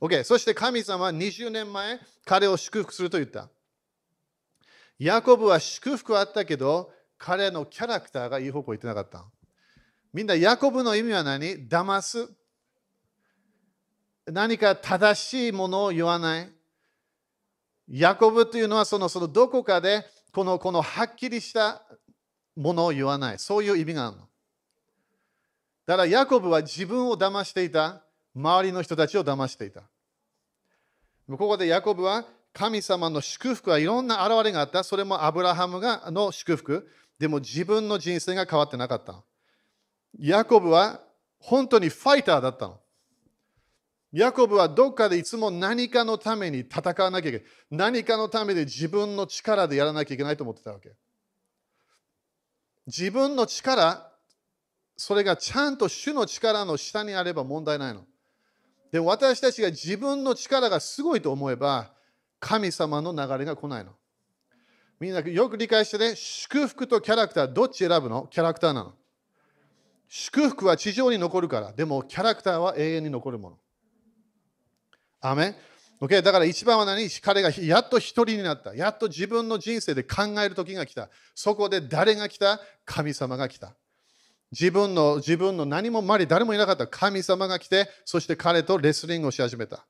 [0.00, 0.24] OK。
[0.24, 3.48] そして神様は20年前、彼を祝福すると言った。
[4.98, 9.24] ヤコブは祝福はあったけど、彼のキャラクターがいい方向行ってなかった。
[10.12, 11.68] みんな、ヤコブの意味は何？
[11.68, 12.30] 騙す。
[14.26, 16.52] 何か正しいものを言わない？
[17.88, 21.82] ヤコブというのはそのそのどこかでこのこのはっきりした
[22.54, 23.38] ものを言わない。
[23.38, 24.22] そういう意味があるの。
[25.86, 28.02] だからヤコブは自分を騙していた。
[28.36, 29.82] 周りの人たちを騙していた。
[31.28, 34.84] ここでヤコブは神様の祝福はいろんな現れがあった。
[34.84, 36.88] それもアブラハムがの祝福。
[37.18, 39.24] でも自分の人生が変わってなかった。
[40.18, 41.00] ヤコブは
[41.38, 42.80] 本当にファイターだったの。
[44.12, 47.46] ヤコブはどっかでいつも何かのために戦わなきゃいけない。
[47.70, 50.94] 何かのためで自分の力でやらなきゃいけないと思ってたわけ。
[52.86, 54.10] 自分の力、
[54.96, 58.06] それがちゃんと主の力の下にあれば問題ないの。
[58.90, 61.92] で私たちが自分の力がすごいと思えば、
[62.40, 63.92] 神様の流れが来ないの。
[65.00, 68.26] みんなよく理解してね、祝福とキャラクター、どっち選ぶの？
[68.30, 68.94] キャラクターなの。
[70.08, 73.58] 祝福は地上に残るから、でもキャラクターは永遠に残るもの。
[75.20, 75.54] アメン
[76.00, 77.08] ？OK だから一番は何？
[77.22, 78.74] 彼がやっと一人になった。
[78.74, 81.10] やっと自分の人生で考える時が来た。
[81.34, 82.60] そこで誰が来た？
[82.84, 83.74] 神様が来た。
[84.50, 89.84] 自分の自分の何も周り誰もいなかった神様が来て、そして彼とレスリングをし始めた。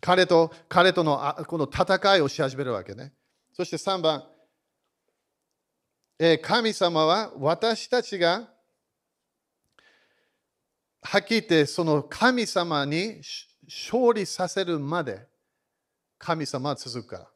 [0.00, 3.12] 彼と彼とのこの戦いをし始めるわけね。
[3.52, 4.24] そして3番、
[6.42, 8.46] 神様は私たちが
[11.02, 13.22] はっきり言ってその神様に
[13.66, 15.26] 勝利させるまで
[16.18, 17.30] 神様は続くか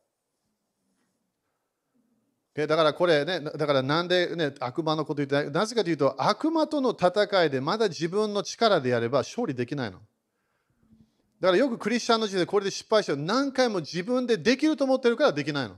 [2.57, 2.67] ら。
[2.67, 9.99] だからこれね、だからなんで、ね、悪魔のこと言ってない、なぜかというと悪魔との戦いでまだ自分の力でやれば勝利できないの。
[11.41, 15.77] だからよくクリスチャンの時代これで失敗して何回も自分でできると思ってるからできないの。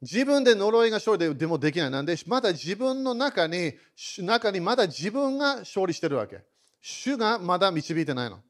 [0.00, 1.90] 自分で呪いが勝利でもできない。
[1.90, 3.74] なんでまだ自分の中に
[4.18, 6.40] 中にまだ自分が勝利してるわけ。
[6.80, 8.40] 主がまだ導いてないの。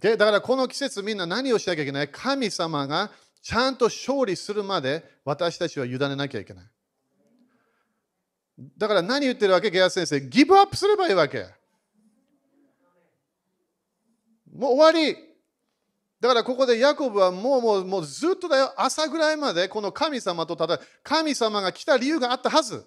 [0.00, 2.08] だからこの季節みんな何をしなきゃいけない？
[2.08, 6.64] 神様がちゃんと勝利するまで私たちは委ねなきゃいけない。
[8.76, 9.70] だから何言ってるわけ？
[9.70, 11.46] ゲア先生ギブアップすればいいわけ。
[14.52, 15.16] もう終わり。
[16.26, 22.84] だからここでヤコブはもうもうもうずっとだよ朝ぐらいまでこの神様と戦う神様が来た理由があったはず。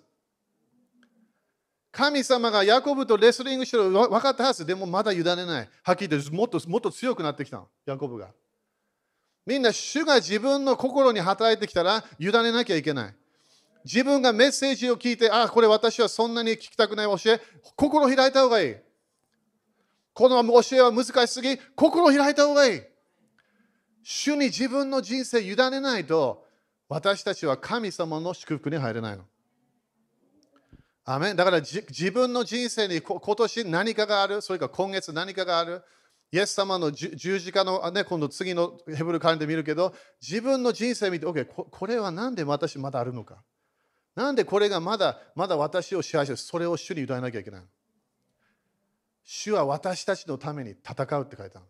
[1.91, 5.69] 神様がヤコブとレスリングしてる分かったはずでもまだ委ねない。
[5.84, 8.30] はっきり言ってもっともっと強くなってきたの、ヤコブが。
[9.45, 13.15] みんな主が自分の心に働いてきたら委ねなきゃいけない。
[13.84, 17.41] 自分がメッセージを聞いて、あ、これ私はそんなに聞きたくない教え、
[17.75, 18.75] 心開いた方がいい。
[20.13, 22.82] この教えは難しすぎ、心開いた方がいい。
[24.03, 26.45] 主に自分の人生委ねないと、
[26.88, 29.23] 私たちは神様の祝福に入れないの。
[31.05, 35.83] アメだから自分の人生に今年何かがある、それから今月何かがある？
[36.31, 43.43] イエス様の十字架の、ね、今度次のヘブルカレンで見るけど、自分の人生見て、OK、ここれは何で私まだあるのか？
[44.15, 47.62] なんでこれがまだまだ私を支配してそれを主に委ねなきゃいけない。
[49.23, 51.65] 主は私たちのために戦うって書いてある。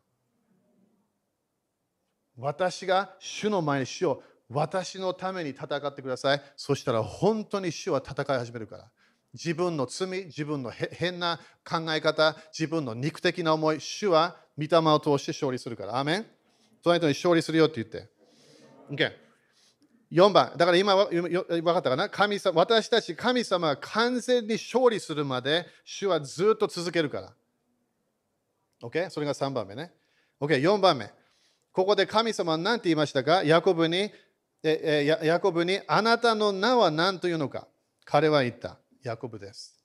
[2.39, 6.41] 私が主の前に主を私のために戦ってください。
[6.55, 8.89] そしたら本当に主は戦い始めるから。
[9.33, 15.99] 自分の罪、自分の変な考え方、自分の肉的な思い、主は御霊を通して勝利するから。
[15.99, 16.25] アメン
[16.83, 18.09] その人に勝利するよって言って。
[18.89, 19.11] OK。
[20.11, 22.09] 4番、だから今分かったかな？
[22.09, 27.33] 神様私たち神様が完全に勝利するまで主はずっと続けるから。
[28.81, 29.11] OK?
[29.11, 29.91] それが3番目ね。
[30.41, 31.11] OK、4番目。
[31.79, 33.41] ここで神様は何て言いましたか？
[33.41, 34.11] ヤコブに
[34.63, 37.69] ええヤコブにあなたの名は何というのか？
[38.03, 38.79] 彼は言った。
[39.01, 39.79] ヤコブです。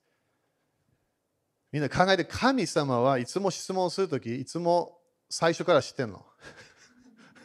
[1.71, 4.97] みんな考えて神様はいつも質問するとき、いつも
[5.29, 6.25] 最初から知ってんの。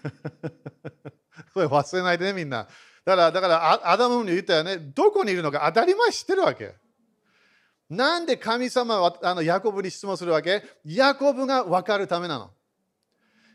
[1.54, 2.66] これ忘れないでね、みんな。
[3.04, 6.74] だから、だからアダムに言ったよね、どこにいるのか当たり前知ってるわけ。
[7.88, 10.64] なんで神様はあのヤコブに質問するわけ？
[10.84, 12.50] ヤコブが分かるためなの。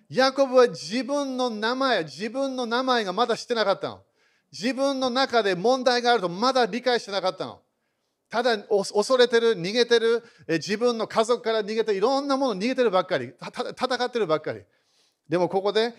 [0.09, 4.03] ヤコブは自分の名前、自分の名前がまだ知ってなかったの。
[4.51, 7.61] 自分の中で問題があるとまだ理解してなかったの。
[8.29, 14.63] ただ恐れてる、逃げてる、自分の家族から逃げていろんなもの逃げてるばっかり、戦ってるばっかり。
[15.27, 15.93] でもここで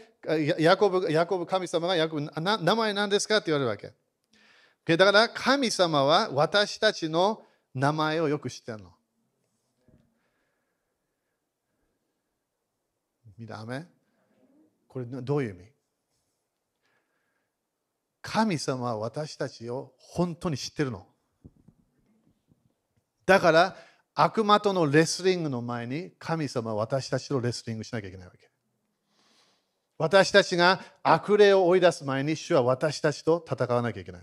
[0.59, 3.93] ヤコブ、ヤコブ神様がヤコブ名前何ですかって言われるわけ。
[4.97, 7.43] だから神様は私たちの
[7.75, 8.93] 名前をよく知ってるの。
[13.37, 13.87] 見ため
[14.97, 15.65] これどういう意味？
[18.23, 21.07] 神様は私たちを本当に知ってるの。
[23.27, 23.77] だから
[24.15, 28.49] 悪魔とのレスリングの前に神様は私たちとレスリングしなきゃいけないわけ。
[29.99, 34.23] 私たちが悪霊を追い出す前に主は私たちと戦わなきゃいけない。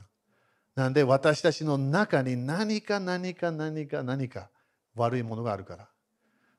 [0.73, 4.49] なんで私たちの中に何か何か何か何か
[4.95, 5.87] 悪いものがあるから。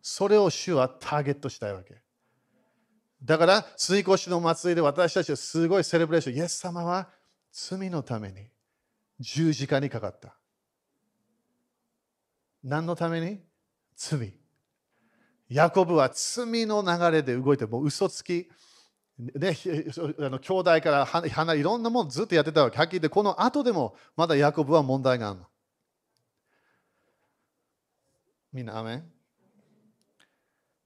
[0.02, 2.03] それを主はターゲットしたいわけ。
[3.22, 6.36] だから、水越しの祭りで私たちはすごいセレブレーション。
[6.36, 7.08] イエス様は
[7.52, 8.50] 罪のために
[9.20, 10.36] 十字架にかかった。
[12.62, 13.40] 何のために？
[13.96, 14.34] 罪。
[15.48, 18.50] ヤコブは罪の流れで動いて、もう嘘つき、
[19.18, 19.56] ね、
[20.18, 22.78] あの兄弟から離いろんなものずっとやってたわけ。
[22.78, 25.46] はっきり言って、この後でもまだヤコブは問題があるの。
[28.52, 29.04] みんな、アメン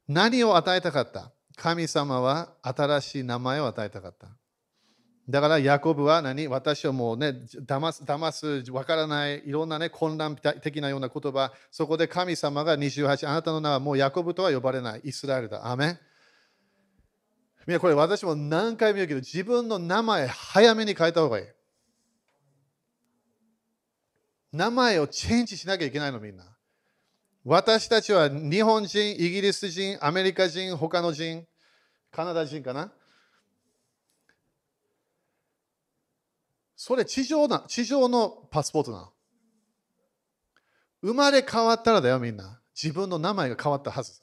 [0.09, 1.33] 何を与えたかった？
[1.61, 4.29] 神様は新しい名前を与えたかった。
[5.29, 6.49] だからヤコブは何？
[6.49, 15.71] 私はもうね、騙す、騙す、わからない、いろんなね、混乱的なような言葉、そこで神様が28、あなたの名はもうヤコブとは呼ばれない、イスラエルだ。
[15.71, 15.99] アメン
[17.67, 21.47] みんなこれ私も何回も言うけど、自分の名前早めに変えた方がいい。
[24.53, 26.45] 名前をチェンジしなきゃいけないの、みんな。
[27.45, 31.45] 私たちは日本人、イギリス人、アメリカ人、他の人、
[32.11, 32.93] カナダ人かな？
[36.77, 39.13] それ地上な、地上のパスポートなの？
[41.03, 42.61] 生まれ変わったらだよ、みんな。
[42.81, 44.23] 自分の名前が変わったはず。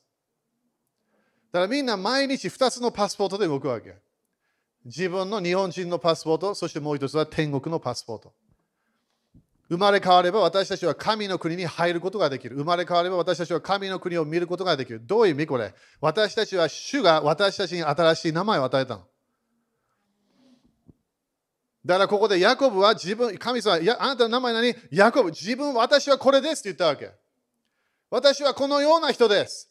[1.51, 3.95] だからみんな毎日2つのパスポートで動くわけ。
[4.83, 8.33] 自分の日本人のパスポート、そしてもう一つは天国のパスポート。
[9.67, 12.55] 生まれ変われば私たちは神の国に入ることができる。
[12.55, 15.01] 生まれ変われば私たちは神の国を見ることができる。
[15.03, 15.73] どういう意味これ？
[15.99, 19.03] 私たちは主が私たちに新しい名前を与えたの。
[21.83, 24.75] だからここでヤコブは自分、神様、やあなたの名前何？
[24.91, 27.11] ヤコブ、自分、私はこれですって言ったわけ。
[28.09, 29.69] 私はこのような人です。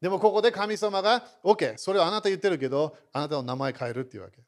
[0.00, 4.38] でもここで神様が、OK、それはあなた言ってるけど、あなたの名前変えるっていうわけ。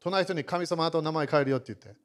[0.00, 2.00] 隣人に神様あなたの名前変えるよって言って。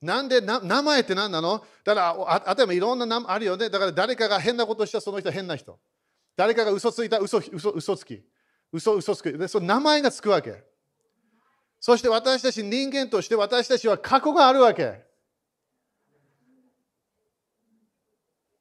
[0.00, 1.64] なんで名前って何なの？
[1.84, 3.68] だから、例えばいろんな名前あるよね。
[3.68, 5.78] だから誰かが変なことしたその人は変な人。
[6.36, 8.22] 誰かが嘘ついた嘘嘘嘘つき。
[8.72, 9.32] 嘘嘘つき。
[9.32, 10.62] で、その名前がつくわけ。
[11.80, 15.02] そして私たち人間として私たちは過去があるわけ。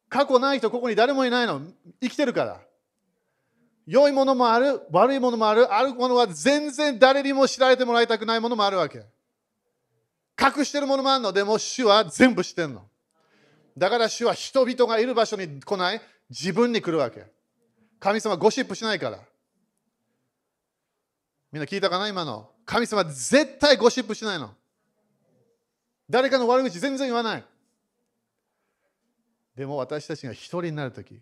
[0.10, 1.62] 過去ない人ここに誰もいないの。
[2.02, 2.62] 生きてるから。
[3.86, 9.06] 良いものもある、悪いものもある、あるものは全然誰にも知られてもらいたくないものもあるわけ。
[10.40, 11.34] 隠してるものもあるの？
[11.34, 12.88] でも主は全部知ってるの。
[13.78, 17.26] だから主は人々がいる場所に来ない、自分に来るわけ。
[18.00, 19.20] 神様ゴシップしないから。
[21.52, 22.08] みんな聞いたかな？
[22.08, 22.52] 今の。
[22.66, 24.52] 神様絶対ゴシップしないの。
[26.10, 27.44] 誰かの悪口全然言わない。
[29.56, 31.20] でも私たちが一人になるとき、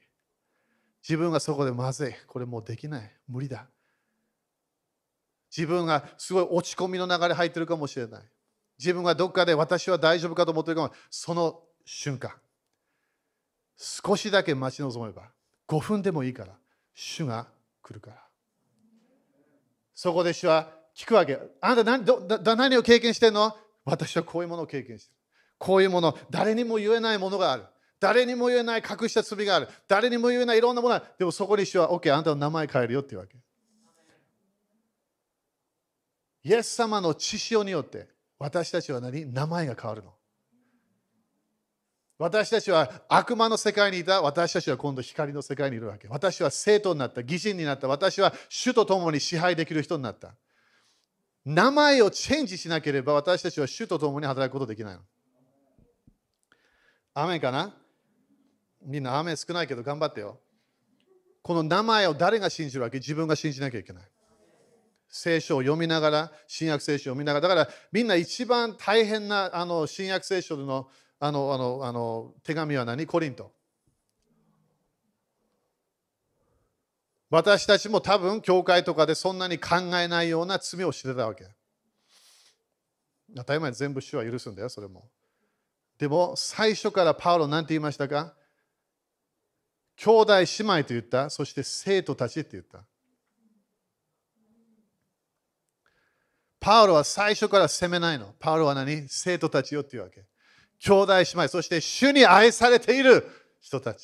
[1.08, 2.14] 自分がそこでまずい。
[2.28, 3.12] これもうできない。
[3.28, 3.68] 無理だ。
[5.56, 8.24] 自分がすごい落ち込みの流れ入ってるかもしれない。
[8.78, 12.32] 自分がどっかで私は大丈夫かと思ってるかもその瞬間。
[13.78, 15.24] 少しだけ待ち望めば、
[15.68, 16.54] 5分でもいいから、
[16.94, 17.48] 主が
[17.82, 18.24] 来るから。
[19.94, 21.38] そこで主は聞くわけ。
[21.62, 22.20] あなた何ど
[22.56, 23.56] 何を経験してんの？
[23.84, 25.16] 私はこういうものを経験してる。
[25.58, 27.66] こういうもの、誰にも言えないものがある。
[28.00, 29.68] 誰にも言えない隠した罪がある。
[29.88, 31.06] 誰にも言えないいろんなものがある。
[31.20, 33.36] でもそこに主は、OK、あなたの名前変えるよっていうわけ。
[36.44, 38.08] イエス様の血潮によって
[38.46, 39.26] 私たちは何？
[39.26, 40.14] 名前が変わるの。
[42.20, 46.08] 私たちは悪魔の世界にいた私たちは今度光の世界にいるわけ。
[46.08, 50.36] 私は生徒になった、義人になった、私は主と共に支配できる人になった。
[51.44, 55.02] 名前をチェンジしなければ私たちは主と共に働くことできないの。
[57.16, 57.74] アメンかな？
[58.86, 60.40] みんなアメン少ないけど頑張ってよ。
[61.42, 63.00] この名前を誰が信じるわけ？
[63.00, 64.04] 自分が信じなきゃいけない。
[65.18, 70.90] 聖書を読みながら、新約聖書を読みながら、だからみんな一番大変なあの新約聖書の
[71.20, 73.06] あのあのあの手紙は何？
[73.06, 73.54] コリント。
[77.30, 81.46] 私たちも多分教会とかでそんなに考えないような罪をしてたわけ。
[83.36, 85.10] 当たり前全部主は許すんだよ、それも。
[85.98, 88.36] でも最初からパウロ何て言いましたか？
[89.96, 92.86] 兄弟姉妹と言った、そして生徒たちって言った。
[96.66, 98.34] パウロは最初から責めないの。
[98.40, 99.08] パウロは何？
[99.08, 100.26] 生徒たちよっていうわけ。
[100.80, 103.24] 兄弟姉妹、そして主に愛されている
[103.62, 104.04] 人たち。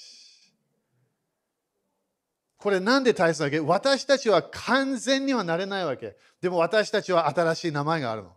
[2.57, 3.59] これなんで大切なわけ？
[3.59, 6.15] 私たちは完全にはなれないわけ。
[6.39, 8.29] でも私たちは新しい名前があるの。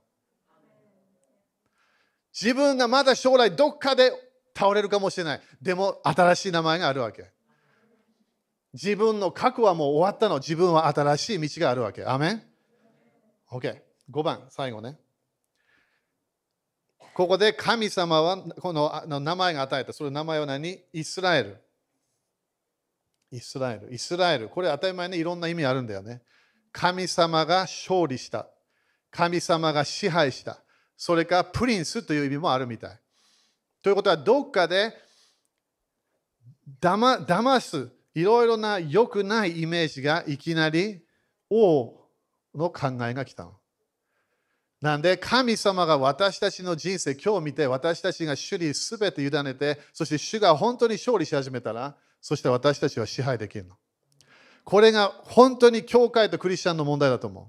[2.33, 4.11] 自分がまだ将来どっかで
[4.57, 5.41] 倒れるかもしれない。
[5.61, 7.31] でも新しい名前があるわけ。
[8.73, 10.39] 自分の過去はもう終わったの。
[10.39, 12.07] 自分は新しい道があるわけ。
[12.07, 12.43] アメン
[13.51, 13.85] ?OK。
[14.11, 14.99] 5番、最後ね。
[17.15, 19.93] ここで神様はこの名前が与えた。
[19.93, 20.81] その名前は何？
[20.93, 21.61] イスラエル。
[23.31, 23.95] イスラエル。
[23.95, 24.49] イスラエル。
[24.49, 26.23] これ当たり前にいろんな意味あるんだよね。
[26.73, 28.49] 神様が勝利した。
[29.13, 30.61] 神様が支配した。
[30.97, 33.01] それからプリンスという意味もあるみたい。
[33.81, 34.93] ということは、どっかで
[36.81, 41.05] 騙騙す、いろいろな良くないイメージがいきなり
[41.49, 42.09] 王
[42.55, 43.55] の考えが来たの。
[44.85, 53.77] なんで神様が私たちの人生、今日見て私たちが主に全て委ねて、そして主が本当に勝利し始めたら、そして私たちは支配できるの。
[54.63, 57.47] これが本当に教会とクリスチャンの問題だと思う。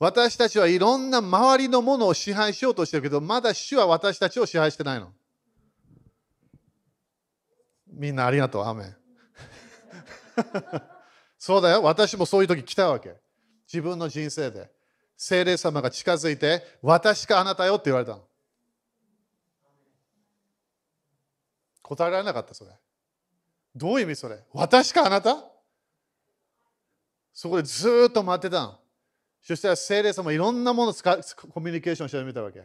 [0.00, 5.12] 私たちはいろんな周りのものを支配しようとしてるけど、まだ主は私たちを支配してないの。
[7.86, 8.96] みんなありがとう、アメン。
[11.38, 13.14] そうだよ、私もそういう時来たわけ。
[13.72, 14.74] 自分の人生で。
[15.16, 18.22] 精霊様が近づいて、私かあなたよって言われたの。
[21.82, 22.70] 答えられなかった、それ。
[23.76, 24.38] どういう意味それ？
[24.52, 25.36] 私かあなた？
[27.32, 28.78] そこでずっと待ってたの。
[29.42, 31.16] そしたら聖霊様いろんなものを使
[31.52, 32.62] コミュニケーションしてみたわけ。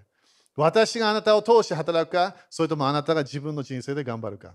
[0.55, 4.53] 私があなたを通して働くか、それともあなたが自分の人生で頑張るか？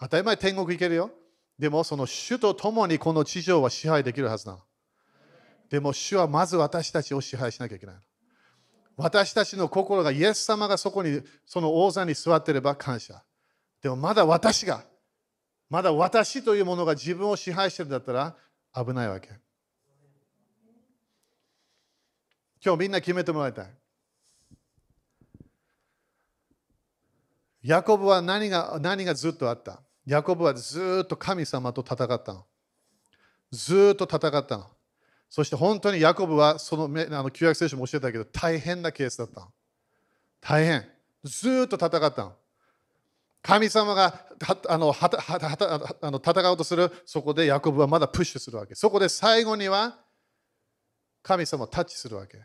[0.00, 1.10] 当たり前天国行けるよ。
[1.58, 4.60] でもその主と共にこの地上は支配できるはずなの。
[5.74, 7.96] でも主はまず私たちを支配しなきゃいけない。
[8.96, 13.24] 私たちの心がイエス様がそこにその王座に座ってれば感謝。
[13.82, 14.84] でもまだ私が、
[15.68, 18.36] まだ私というものが自分を支配してるんだったら
[18.72, 19.30] 危ないわけ。
[22.64, 23.66] 今日みんな決めてもらいたい。
[27.64, 29.82] ヤコブは何が何がずっとあった？
[30.06, 32.44] ヤコブはずっと神様と戦ったの。
[33.50, 34.70] ずっと戦ったの。
[35.34, 36.88] そして本当にヤコブはそのあ
[37.24, 39.48] の旧約聖書も教えたけど大変なケースだった。
[40.40, 40.86] 大変。
[41.24, 42.36] ずっと戦った。
[43.42, 44.26] 神様が
[44.68, 45.18] あのはた
[46.02, 48.76] あの戦おうとするそこでヤコブはまだプッシュするわけ。
[48.76, 49.98] そこで最後には
[51.24, 52.40] 神様をタッチするわけ。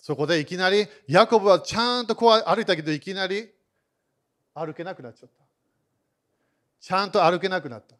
[0.00, 3.50] そこでいきなりヤコブはちゃんとこう歩いたけどいきなり
[4.54, 5.44] 歩けなくなっちゃった。
[6.80, 7.99] ちゃんと歩けなくなった。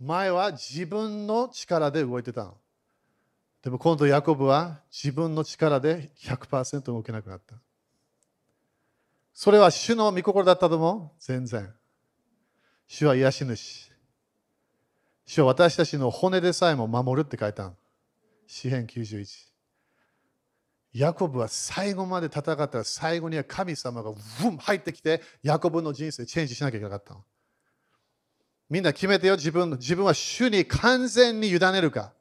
[0.00, 2.56] 前は自分の力で動いてたの。
[3.62, 7.56] でも今度ヤコブは自分の力で100%動けなくなった。
[9.34, 11.20] それは主の御心だったと思う？
[11.20, 11.72] 全然。
[12.86, 13.92] 主は癒し主。
[15.26, 17.72] 主は私たちの骨でさえも守るって書いた
[18.46, 19.48] 詩編91。
[20.94, 24.10] ヤコブは最後まで戦ったら最後には神様が
[24.42, 27.14] ブン入ってきてヤコブの人生チェンジしなきゃいけなかった
[28.68, 32.12] みんな決めてよ自分自分は主に完全に委ねるか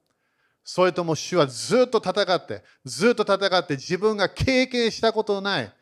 [0.64, 5.74] それとも主はずっと戦ってずっと戦って自分が経験したことのない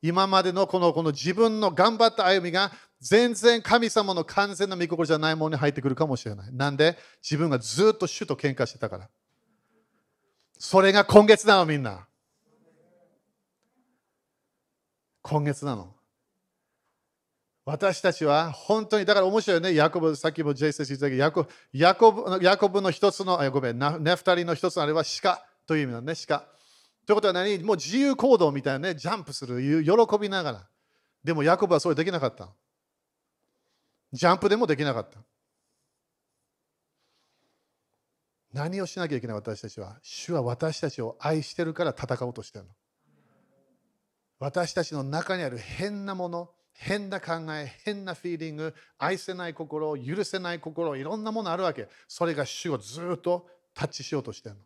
[0.00, 6.52] 今までのこのこの自分の頑張った歩みが全然神様の完全な御心じゃないものに入ってくるかもしれない。
[6.52, 6.96] なんで？
[7.22, 9.08] 自分がずっと主と喧嘩してたから。
[10.58, 12.06] それが今月なのみんな。
[15.22, 15.94] 今月なの。
[17.64, 19.74] 私たちは本当に、だから面白いよね。
[19.74, 26.40] ヤコブ、さっきもジェイセス言ったけど、ヤコヤコブヤコブの一つの、ごめん、ネフタリの一つのあれは鹿という意味なんね、鹿。
[27.06, 27.58] ということは何？
[27.60, 30.68] もう自由行動みたいなね、ジャンプする、喜びながら。
[31.22, 32.48] でもヤコブはそれできなかった。
[34.12, 35.20] ジャンプでもできなかった。
[38.52, 39.36] 何をしなきゃいけない？
[39.36, 42.70] 私たちは主は私たちを愛してるから戦おうとしてるの。
[44.40, 51.88] 私たちの中にある変なもの、変な考え、変なフィーリング、愛せない心、許せない心、いろんなものあるわけ。
[52.08, 54.60] それが主をずっとタッチしようとしてるの。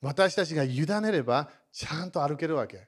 [0.00, 2.86] 私たちが委ねればちゃんと歩けるわけ。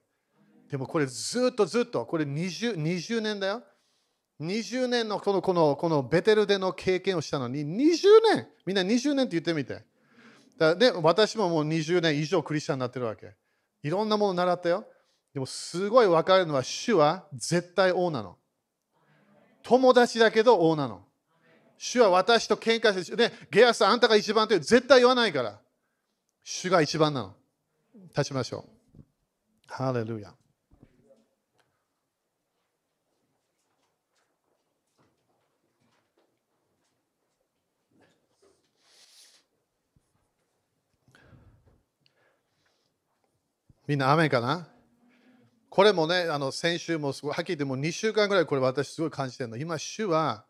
[0.71, 3.63] でもこれずっとずっと、これ 20, 20年だよ。
[4.41, 7.99] 20年のこのこのこのベテルでの経験をしたのに20
[8.35, 9.85] 年みんな20年って言ってみて
[10.77, 13.35] で私ももう20年以上クリスチャンになってるわけ
[13.83, 14.87] いろんなもの習ったよ
[15.35, 18.37] でもすごい分かるのは主は絶対王なの。
[19.63, 21.05] 友達だけど王なの。
[21.79, 25.59] 主は私と喧嘩して、ね、ゲアスあんたが一番って絶対言わないから。
[26.43, 27.35] 主が一番なの。
[28.09, 28.67] 立ちましょ
[28.99, 29.03] う。
[29.67, 30.35] ハレルヤ。
[43.87, 44.70] みんな雨かな？
[45.71, 49.57] これもね、あの先週もすごい、はっきり言っても2週間ぐらいこれ私すごい感じてるの。
[49.57, 50.45] 今、主は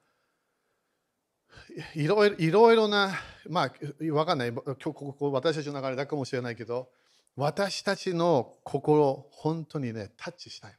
[1.95, 3.13] いろいろいろいろな、
[3.47, 6.89] まあ、わかんない、今日ここ私たちの流れだかもしれないけど、
[7.37, 10.79] 私たちの心、本当にね、タッチしたいの。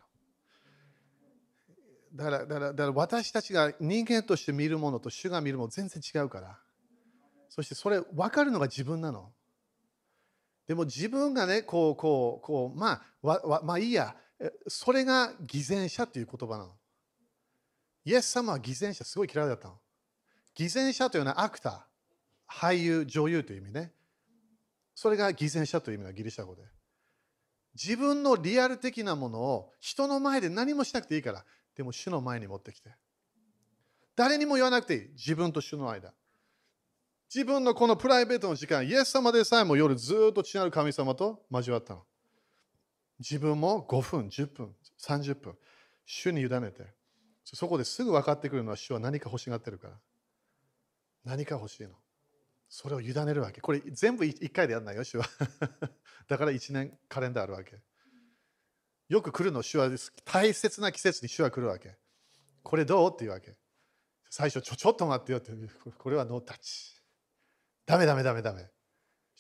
[2.16, 6.60] だからだからだから私たちが人間として見るものと主が見るもの全然違うから。
[7.48, 9.32] そしてそれ分かるのが自分なの。
[10.68, 14.16] でも自分がね、こう、こう、こう、まあ、わわまあいいや、
[14.68, 16.72] それが偽善者という言葉なの。
[18.04, 19.80] イエス様は偽善者すごい嫌いだったの。
[20.56, 23.94] 偽善者というのはアクター、俳優、女優という意味ね。
[24.96, 26.64] それが偽善者という意味のギリシャ語で。
[27.74, 32.96] 自分のリアル的なものを人の前で何もしなくていいから、でも主の前に持ってきて。
[34.16, 35.10] 誰にも言わなくていい。
[35.14, 36.14] 自分と主の間。
[37.34, 42.06] 自分のこのプライベートの時間、イエス様でさえも夜ずっと違う神様と交わったの。
[43.22, 45.56] 自分も5分、10分、30分、
[46.06, 46.88] 主に委ねて、
[47.44, 50.00] そこですぐ分かってくるのは主は何か欲しがってるから。
[51.24, 51.92] 何か欲しいの。
[52.68, 53.62] それを委ねるわけ。
[53.62, 55.26] これ全部1回でやんないよ、主は。
[56.28, 57.80] だから1年カレンダーあるわけ。
[59.08, 59.90] よく来るの、主は
[60.26, 61.98] 大切な季節に主は来るわけ。
[62.64, 63.14] これどう？
[63.14, 63.56] っていうわけ。
[64.30, 65.52] 最初、ちょちょっと待ってよって。
[65.98, 66.96] これはノータッチ。
[67.86, 68.68] ダメダメダメダメ。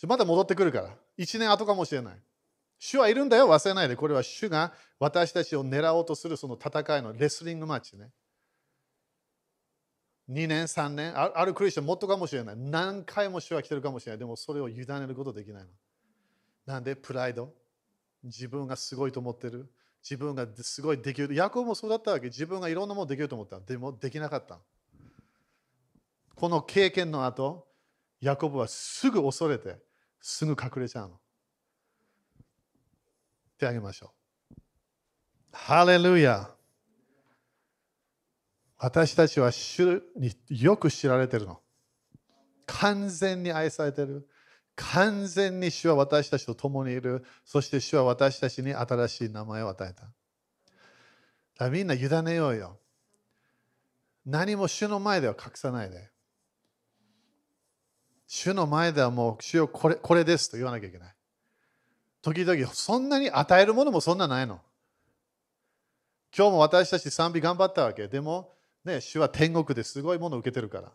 [0.04, 0.98] また戻ってくるから。
[1.18, 2.22] 1年後かもしれない。
[2.84, 3.96] 主はいるんだよ、忘れないで。
[3.96, 8.10] これは主が私たちを狙おうとするその戦いのレスリングマッチね。
[10.28, 12.56] 2年、3年、あるクリスチャンもっとかもしれない。
[12.58, 14.18] 何回も主は来てるかもしれない。
[14.18, 15.70] でもそれを委ねることできないの。
[16.66, 17.54] なんでプライド？
[18.24, 19.72] 自分がすごいと思ってる。
[20.02, 21.36] 自分がすごいできる。
[21.36, 22.28] ヤコブもそうだったわけ。
[22.28, 23.60] 自分がいろんなものできると思った。
[23.60, 24.58] でもできなかった。
[26.34, 27.68] この経験の後、
[28.22, 29.78] ヤコブはすぐ恐れて、
[30.20, 31.20] すぐ隠れちゃうの。
[33.62, 34.14] 手あげましょ
[34.52, 34.56] う。
[35.54, 36.50] ハレルヤ
[38.78, 41.60] 私たちは主によく知られてるの。
[42.66, 44.28] 完全に愛されてる。
[44.76, 47.24] 完全に主は私たちと共にいる。
[47.46, 50.12] そして主は私たちに新しい名前を与えた。
[51.64, 52.80] だみんな委ねようよ。
[54.26, 56.10] 何も主の前では隠さないで。
[58.26, 61.16] 主の前ではもう主よこれこれですと言わなきゃいけない。
[62.22, 64.60] 時々そんなに与えるものもそんなないの。
[66.36, 68.08] 今日も私たち賛美頑張ったわけ。
[68.08, 68.52] でも
[68.86, 70.92] ね、主は天国ですごいものを受けてるから。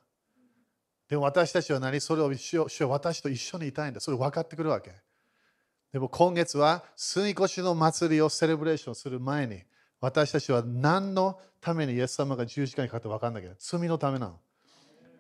[1.09, 2.01] でも私たちは何？
[2.01, 4.01] それを主主は私と一緒にいたいんだ。
[4.01, 4.93] それ分かってくるわけ。
[5.93, 9.63] でも今月は水越しの祭りをセレブレーションする前に
[10.01, 14.39] 私たちは何のためにイエス様が十字架にかかって分かんないけど罪のためなの。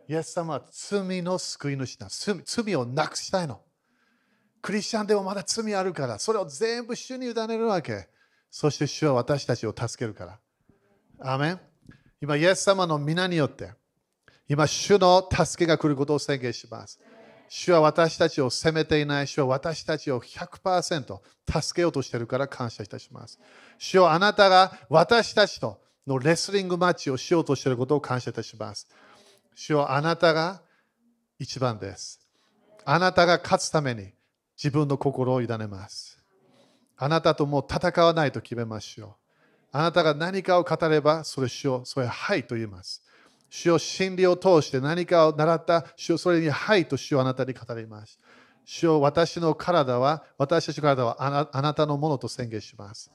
[0.09, 2.09] イエス様は罪の救い主だ。
[2.11, 3.61] 罪をなくしたいの。
[4.62, 8.09] クリスチャンでもまだ罪あるから、それを全部主に委ねるわけ。
[8.50, 10.38] そして主は私たちを助けるから。
[11.20, 11.61] アメン
[12.20, 13.72] 今、イエス様の皆によって、
[14.48, 16.98] 今、主の助けが来ることを宣言します。
[17.48, 19.26] 主は私たちを責めていない。
[19.26, 23.38] 主は私たちを100%助けようとしているから感謝いたします。
[23.78, 28.88] 主はあなたが私たちとのレスリングマッチをしようとしていることを感謝いたします。
[29.54, 30.62] 主はあなたが
[31.38, 32.20] 一番です。
[32.84, 34.12] あなたが勝つために
[34.57, 36.18] 自分の心を委ねます。
[36.96, 39.14] あなたともう戦わないと決めましょう。
[39.72, 43.02] あなたが何かを語れば、それ主を、それはいと言います。
[43.50, 48.18] 主を真理を通して何かを習った主をそれにはいと主をあなたに語ります。
[48.64, 51.16] 主を私の体は、私たちの体は
[51.52, 53.11] あなたのものと宣言します。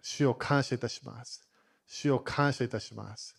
[0.00, 1.46] 主を感謝いたします。
[1.86, 3.36] 主を感謝いたします。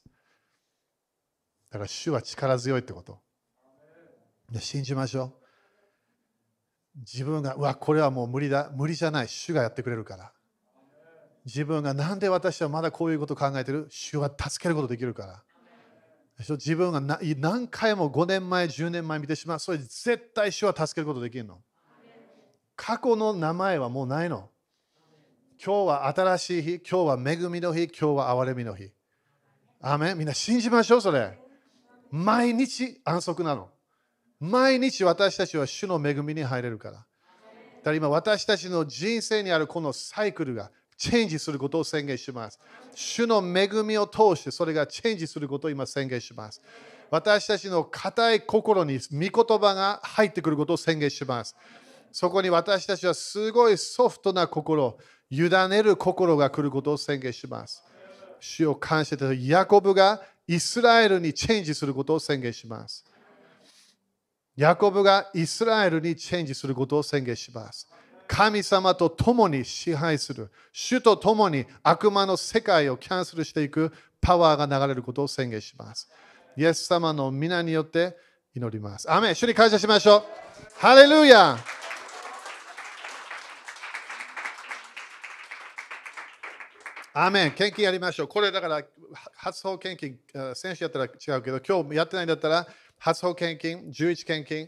[1.71, 3.19] だから主は力強いってこと。
[4.59, 5.44] 信じましょう。
[6.97, 10.31] 自分が、うわ、これはもう無理だ、無理じゃない、主がやってくれるから。
[11.45, 13.87] 自分がなんで私はまだこういうことを考えてる？
[13.89, 15.43] 主は助けることできるから。
[16.39, 19.59] 自分が何回も5年前、10年前見てしまう。
[19.59, 21.61] それ絶対主は助けることできるの。
[22.75, 24.49] 過去の名前はもうないの。
[25.63, 28.91] 今日は新しい日、今日は恵みの日、今日は憐れみの日。
[29.81, 31.37] アメみんな信じましょう、それ。
[32.09, 33.69] 毎日安息なの。
[34.39, 36.93] 毎日私たちは主の恵みに入れるから。
[36.97, 37.01] だ
[37.83, 42.59] から今私たちの人生にあるこのサイクルがチェンジすることを宣言します。
[42.95, 46.61] 主の恵みを通してそれがチェンジすることを今宣言します。
[47.11, 51.55] 私たちの固い心に御言葉が入ってくることを宣言します。
[52.11, 54.97] そこに私たちはすごいソフトな心、
[55.29, 57.83] 委ねる心が来ることを宣言します。
[58.39, 63.03] 主を感謝してヤコブがイスラエルにチェンジすることを宣言します。
[64.55, 67.89] ヤコブがイスラエルにチェンジすることを宣言します。
[68.27, 73.91] 神様と共に支配する、主と共に悪魔の世界をキャンセルしていく
[74.21, 76.09] パワーが流れることを宣言します。
[76.55, 78.15] イエス様の皆によって
[78.55, 79.11] 祈ります。
[79.11, 80.23] アメン主に感謝しましょう。
[80.79, 81.57] ハレルヤ
[87.13, 88.27] アメン献金やりましょう。
[88.27, 88.83] これだから
[89.35, 90.17] 発送献金、
[90.53, 92.67] 先週やったら違うけど、今日やってないんだったら
[92.97, 94.67] 発送献金、十一献金、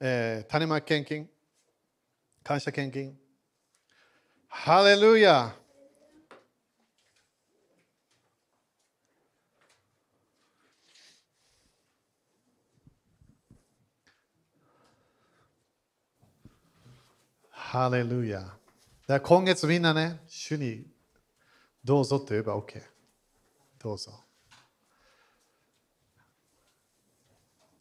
[0.00, 1.28] えー、種まき献金、
[2.42, 3.16] 感謝献金。
[4.48, 5.54] ハレルヤ
[17.50, 18.54] ハレルヤ。
[19.06, 20.84] だ今月みんなね、主に
[21.82, 22.82] どうぞと言えば OK。
[23.78, 24.12] どうぞ。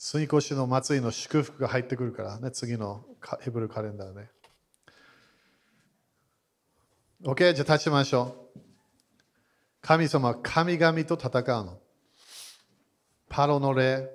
[0.03, 3.05] 水越の祭りの祝福が入ってくるからね、次の
[3.41, 4.31] ヘブルカレンダーね。
[7.23, 8.59] OK、じゃあ立ちましょう。
[9.79, 11.79] 神様は神々と戦うの。
[13.29, 14.09] パロの霊、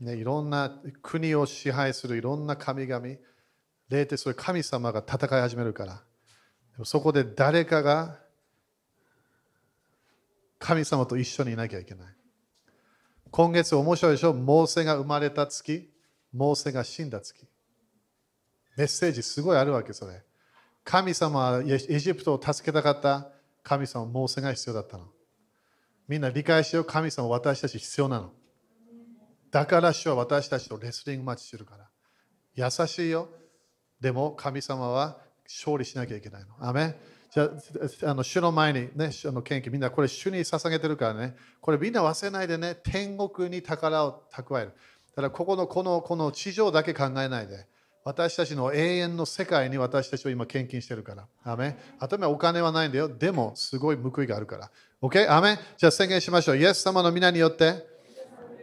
[0.00, 3.04] ね、いろんな国を支配するいろんな神々、
[3.88, 5.94] 霊ってそういう神様が戦い始めるから。
[5.94, 8.20] でもそこで誰かが
[10.60, 12.19] 神様と一緒にいなきゃいけない。
[13.30, 14.32] 今月面白いでしょ？
[14.34, 15.88] モーセが生まれた月、
[16.32, 17.46] モーセが死んだ月。
[18.76, 20.22] メッセージすごいあるわけ、それ。
[20.84, 23.28] 神様はエジプトを助けたかった？
[23.62, 25.04] 神様、モーセが必要だったの。
[26.08, 28.32] みんな理解しよう、神様、私たち必要なの。
[29.50, 31.88] だから主は私たちとレスリングマッチするから。
[32.54, 33.28] 優しいよ。
[34.00, 36.48] でも神様は勝利しなきゃいけないの。
[36.58, 36.96] アメ
[37.32, 37.50] じゃ
[38.10, 44.72] あ、の主の前にね、主の献金、みんなこれ主に捧げてるからね、これみんな忘れないでね、天国に宝を蓄える。
[45.10, 47.66] だからここのこのこの地上だけ考えないで、
[48.02, 51.26] 私たちの永遠の世界に私たちは今献金してるから。
[51.44, 53.08] アメ頭お金はないんだよ。
[53.08, 54.70] でも、すごい報いがあるから。
[55.02, 55.30] OK?
[55.30, 56.56] アメじゃあ宣言しましょう。
[56.56, 57.86] イエス様の皆によって、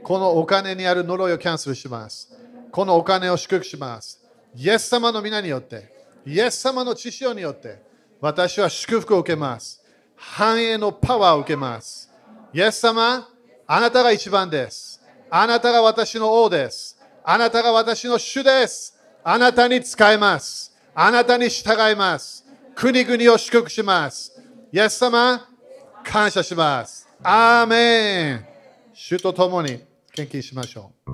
[0.03, 2.33] このお金にある呪いをキャンセルします。
[2.71, 4.21] このお金を祝福します。
[4.55, 5.93] イエス様の皆によって、
[6.25, 7.86] イエス様の知識によって、
[8.19, 9.83] 私は祝福を受けます。
[10.15, 12.11] 繁栄のパワーを受けます。
[12.53, 13.27] イエス様、
[13.67, 15.01] あなたが一番です。
[15.29, 16.97] あなたが私の王です。
[17.23, 18.97] あなたが私の主です。
[19.23, 20.75] あなたに使います。
[20.95, 22.45] あなたに従います。
[22.73, 24.31] 国々を祝福します。
[24.71, 25.47] イエス様、
[26.03, 27.07] 感謝します。
[27.21, 28.45] アーメン
[28.93, 31.11] 主と共に献金しましょう。